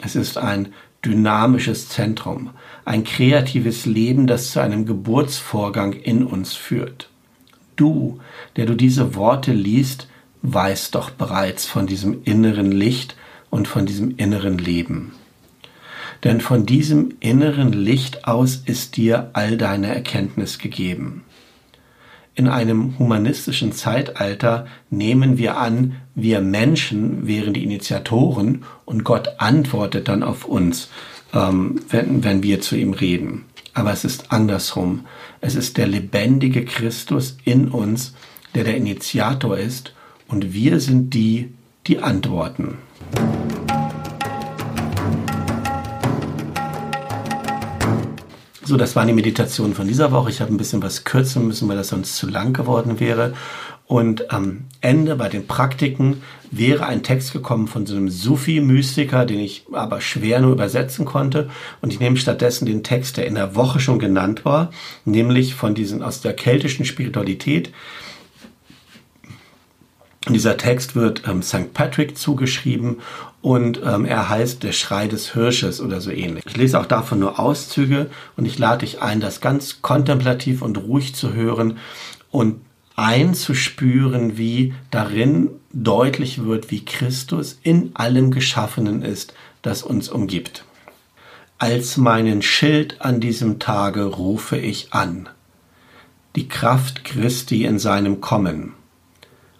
Es 0.02 0.16
ist 0.16 0.38
ein 0.38 0.72
dynamisches 1.04 1.88
Zentrum, 1.88 2.50
ein 2.84 3.04
kreatives 3.04 3.86
Leben, 3.86 4.26
das 4.26 4.50
zu 4.50 4.60
einem 4.60 4.86
Geburtsvorgang 4.86 5.92
in 5.92 6.24
uns 6.24 6.54
führt. 6.54 7.10
du, 7.76 8.20
der 8.56 8.66
du 8.66 8.74
diese 8.74 9.14
Worte 9.14 9.52
liest, 9.52 10.08
weißt 10.42 10.94
doch 10.94 11.10
bereits 11.10 11.66
von 11.66 11.86
diesem 11.86 12.22
inneren 12.24 12.70
Licht 12.70 13.16
und 13.50 13.66
von 13.66 13.86
diesem 13.86 14.16
inneren 14.16 14.58
Leben. 14.58 15.12
Denn 16.24 16.40
von 16.40 16.64
diesem 16.64 17.14
inneren 17.20 17.72
Licht 17.72 18.26
aus 18.26 18.62
ist 18.64 18.96
dir 18.96 19.30
all 19.34 19.58
deine 19.58 19.94
Erkenntnis 19.94 20.58
gegeben. 20.58 21.22
In 22.34 22.48
einem 22.48 22.98
humanistischen 22.98 23.70
Zeitalter 23.72 24.66
nehmen 24.90 25.38
wir 25.38 25.56
an, 25.56 25.96
wir 26.16 26.40
Menschen 26.40 27.28
wären 27.28 27.52
die 27.52 27.62
Initiatoren 27.62 28.64
und 28.84 29.04
Gott 29.04 29.34
antwortet 29.38 30.08
dann 30.08 30.24
auf 30.24 30.44
uns, 30.44 30.88
ähm, 31.32 31.80
wenn, 31.90 32.24
wenn 32.24 32.42
wir 32.42 32.60
zu 32.60 32.76
ihm 32.76 32.92
reden. 32.92 33.44
Aber 33.72 33.92
es 33.92 34.04
ist 34.04 34.32
andersrum. 34.32 35.06
Es 35.40 35.54
ist 35.54 35.76
der 35.76 35.86
lebendige 35.86 36.64
Christus 36.64 37.36
in 37.44 37.68
uns, 37.68 38.14
der 38.54 38.64
der 38.64 38.76
Initiator 38.76 39.56
ist 39.56 39.94
und 40.26 40.54
wir 40.54 40.80
sind 40.80 41.14
die, 41.14 41.52
die 41.86 41.98
antworten. 41.98 42.78
So, 48.66 48.78
das 48.78 48.96
waren 48.96 49.08
die 49.08 49.12
Meditationen 49.12 49.74
von 49.74 49.86
dieser 49.86 50.10
Woche. 50.10 50.30
Ich 50.30 50.40
habe 50.40 50.50
ein 50.50 50.56
bisschen 50.56 50.82
was 50.82 51.04
kürzen 51.04 51.46
müssen, 51.46 51.68
weil 51.68 51.76
das 51.76 51.88
sonst 51.88 52.16
zu 52.16 52.26
lang 52.26 52.54
geworden 52.54 52.98
wäre. 52.98 53.34
Und 53.86 54.32
am 54.32 54.64
Ende 54.80 55.16
bei 55.16 55.28
den 55.28 55.46
Praktiken 55.46 56.22
wäre 56.50 56.86
ein 56.86 57.02
Text 57.02 57.34
gekommen 57.34 57.68
von 57.68 57.84
so 57.84 57.94
einem 57.94 58.08
Sufi-Mystiker, 58.08 59.26
den 59.26 59.40
ich 59.40 59.66
aber 59.70 60.00
schwer 60.00 60.40
nur 60.40 60.52
übersetzen 60.52 61.04
konnte. 61.04 61.50
Und 61.82 61.92
ich 61.92 62.00
nehme 62.00 62.16
stattdessen 62.16 62.64
den 62.64 62.82
Text, 62.82 63.18
der 63.18 63.26
in 63.26 63.34
der 63.34 63.54
Woche 63.54 63.80
schon 63.80 63.98
genannt 63.98 64.46
war, 64.46 64.70
nämlich 65.04 65.54
von 65.54 65.74
diesen 65.74 66.02
aus 66.02 66.22
der 66.22 66.32
keltischen 66.32 66.86
Spiritualität. 66.86 67.70
Dieser 70.26 70.56
Text 70.56 70.96
wird 70.96 71.24
ähm, 71.28 71.42
St. 71.42 71.74
Patrick 71.74 72.16
zugeschrieben 72.16 73.02
und 73.44 73.82
ähm, 73.84 74.06
er 74.06 74.30
heißt 74.30 74.62
Der 74.62 74.72
Schrei 74.72 75.06
des 75.06 75.34
Hirsches 75.34 75.82
oder 75.82 76.00
so 76.00 76.10
ähnlich. 76.10 76.46
Ich 76.46 76.56
lese 76.56 76.80
auch 76.80 76.86
davon 76.86 77.18
nur 77.18 77.38
Auszüge 77.38 78.08
und 78.38 78.46
ich 78.46 78.58
lade 78.58 78.86
dich 78.86 79.02
ein, 79.02 79.20
das 79.20 79.42
ganz 79.42 79.82
kontemplativ 79.82 80.62
und 80.62 80.78
ruhig 80.78 81.14
zu 81.14 81.34
hören 81.34 81.76
und 82.30 82.62
einzuspüren, 82.96 84.38
wie 84.38 84.72
darin 84.90 85.50
deutlich 85.74 86.42
wird, 86.42 86.70
wie 86.70 86.86
Christus 86.86 87.58
in 87.62 87.94
allem 87.94 88.30
Geschaffenen 88.30 89.02
ist, 89.02 89.34
das 89.60 89.82
uns 89.82 90.08
umgibt. 90.08 90.64
Als 91.58 91.98
meinen 91.98 92.40
Schild 92.40 93.02
an 93.02 93.20
diesem 93.20 93.58
Tage 93.58 94.04
rufe 94.04 94.56
ich 94.56 94.94
an. 94.94 95.28
Die 96.34 96.48
Kraft 96.48 97.04
Christi 97.04 97.66
in 97.66 97.78
seinem 97.78 98.22
Kommen 98.22 98.72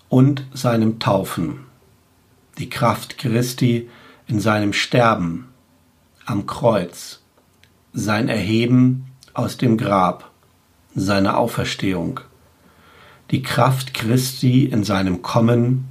und 0.09 0.47
seinem 0.55 1.01
Taufen, 1.01 1.67
die 2.59 2.71
Kraft 2.71 3.19
Christi 3.19 3.89
in 4.27 4.41
seinem 4.41 4.73
Sterben 4.73 5.49
am 6.25 6.47
Kreuz, 6.47 7.21
sein 7.93 8.29
Erheben 8.29 9.07
aus 9.35 9.57
dem 9.57 9.77
Grab, 9.77 10.31
seine 10.95 11.37
Auferstehung, 11.37 12.21
die 13.31 13.43
Kraft 13.43 13.95
Christi 13.95 14.65
in 14.65 14.85
seinem 14.85 15.23
Kommen 15.23 15.89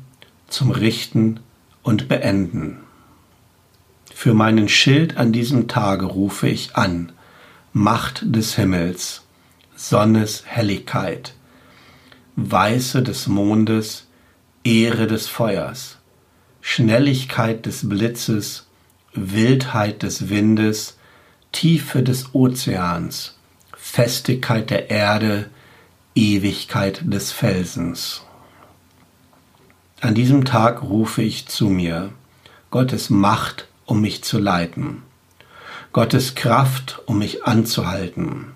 zum 0.48 0.72
Richten 0.72 1.40
und 1.82 2.08
Beenden. 2.08 2.80
Für 4.14 4.34
meinen 4.34 4.70
Schild 4.70 5.18
an 5.18 5.34
diesem 5.34 5.68
Tage 5.68 6.06
rufe 6.06 6.48
ich 6.48 6.76
an, 6.76 7.12
Macht 7.74 8.24
des 8.24 8.56
Himmels, 8.56 9.24
Sonnes 9.76 10.44
Helligkeit, 10.46 11.34
Weiße 12.36 13.04
des 13.04 13.28
Mondes, 13.28 14.08
Ehre 14.64 15.08
des 15.08 15.28
Feuers, 15.28 15.98
Schnelligkeit 16.66 17.66
des 17.66 17.90
Blitzes, 17.90 18.68
Wildheit 19.14 20.02
des 20.02 20.30
Windes, 20.30 20.98
Tiefe 21.52 22.02
des 22.02 22.34
Ozeans, 22.34 23.38
Festigkeit 23.76 24.70
der 24.70 24.90
Erde, 24.90 25.50
Ewigkeit 26.16 27.02
des 27.04 27.34
Felsens. 27.34 28.24
An 30.00 30.16
diesem 30.16 30.46
Tag 30.46 30.82
rufe 30.82 31.22
ich 31.22 31.48
zu 31.48 31.68
mir, 31.68 32.14
Gottes 32.72 33.10
Macht, 33.10 33.68
um 33.86 34.00
mich 34.00 34.24
zu 34.24 34.40
leiten, 34.40 35.04
Gottes 35.92 36.34
Kraft, 36.34 37.02
um 37.06 37.20
mich 37.20 37.44
anzuhalten, 37.44 38.56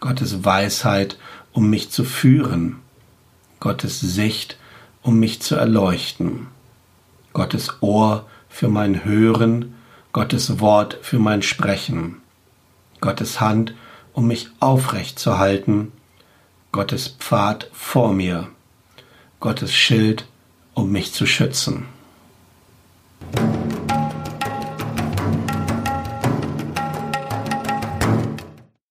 Gottes 0.00 0.44
Weisheit, 0.44 1.16
um 1.52 1.70
mich 1.70 1.90
zu 1.90 2.02
führen, 2.04 2.80
Gottes 3.60 4.00
Sicht, 4.00 4.58
um 5.00 5.20
mich 5.20 5.40
zu 5.40 5.54
erleuchten. 5.54 6.48
Gottes 7.36 7.82
Ohr 7.82 8.24
für 8.48 8.68
mein 8.68 9.04
Hören, 9.04 9.74
Gottes 10.14 10.58
Wort 10.58 10.96
für 11.02 11.18
mein 11.18 11.42
Sprechen, 11.42 12.22
Gottes 13.02 13.42
Hand, 13.42 13.74
um 14.14 14.26
mich 14.26 14.48
aufrecht 14.58 15.18
zu 15.18 15.36
halten, 15.36 15.92
Gottes 16.72 17.08
Pfad 17.08 17.68
vor 17.74 18.14
mir, 18.14 18.48
Gottes 19.38 19.74
Schild, 19.74 20.24
um 20.72 20.90
mich 20.90 21.12
zu 21.12 21.26
schützen. 21.26 21.84